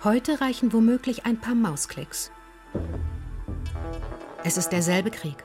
Heute 0.03 0.41
reichen 0.41 0.73
womöglich 0.73 1.25
ein 1.25 1.39
paar 1.39 1.55
Mausklicks. 1.55 2.31
Es 4.43 4.57
ist 4.57 4.69
derselbe 4.69 5.09
Krieg, 5.09 5.43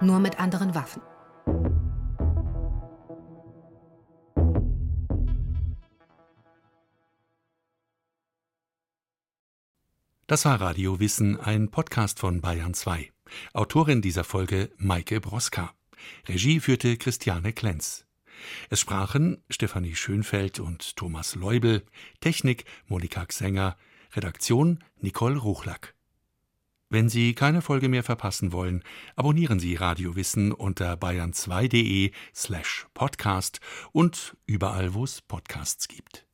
nur 0.00 0.18
mit 0.18 0.38
anderen 0.38 0.74
Waffen. 0.74 1.02
Das 10.26 10.44
war 10.46 10.60
Radio 10.60 10.98
Wissen, 10.98 11.38
ein 11.38 11.70
Podcast 11.70 12.18
von 12.18 12.40
Bayern 12.40 12.72
2. 12.72 13.10
Autorin 13.52 14.00
dieser 14.00 14.24
Folge 14.24 14.70
Maike 14.78 15.20
Broska. 15.20 15.74
Regie 16.28 16.60
führte 16.60 16.96
Christiane 16.96 17.52
Klenz. 17.52 18.06
Es 18.70 18.80
sprachen 18.80 19.42
Stefanie 19.50 19.94
Schönfeld 19.94 20.60
und 20.60 20.96
Thomas 20.96 21.34
Leubel, 21.34 21.84
Technik 22.20 22.64
Monika 22.86 23.24
Xenger, 23.26 23.76
Redaktion 24.14 24.82
Nicole 25.00 25.38
Ruchlack. 25.38 25.94
Wenn 26.88 27.08
Sie 27.08 27.34
keine 27.34 27.62
Folge 27.62 27.88
mehr 27.88 28.02
verpassen 28.02 28.52
wollen, 28.52 28.84
abonnieren 29.16 29.58
Sie 29.58 29.76
Radio 29.76 30.14
Wissen 30.14 30.52
unter 30.52 30.92
bayern2.de 30.94 32.12
slash 32.34 32.86
podcast 32.92 33.60
und 33.92 34.36
überall, 34.44 34.92
wo 34.92 35.04
es 35.04 35.22
Podcasts 35.22 35.88
gibt. 35.88 36.26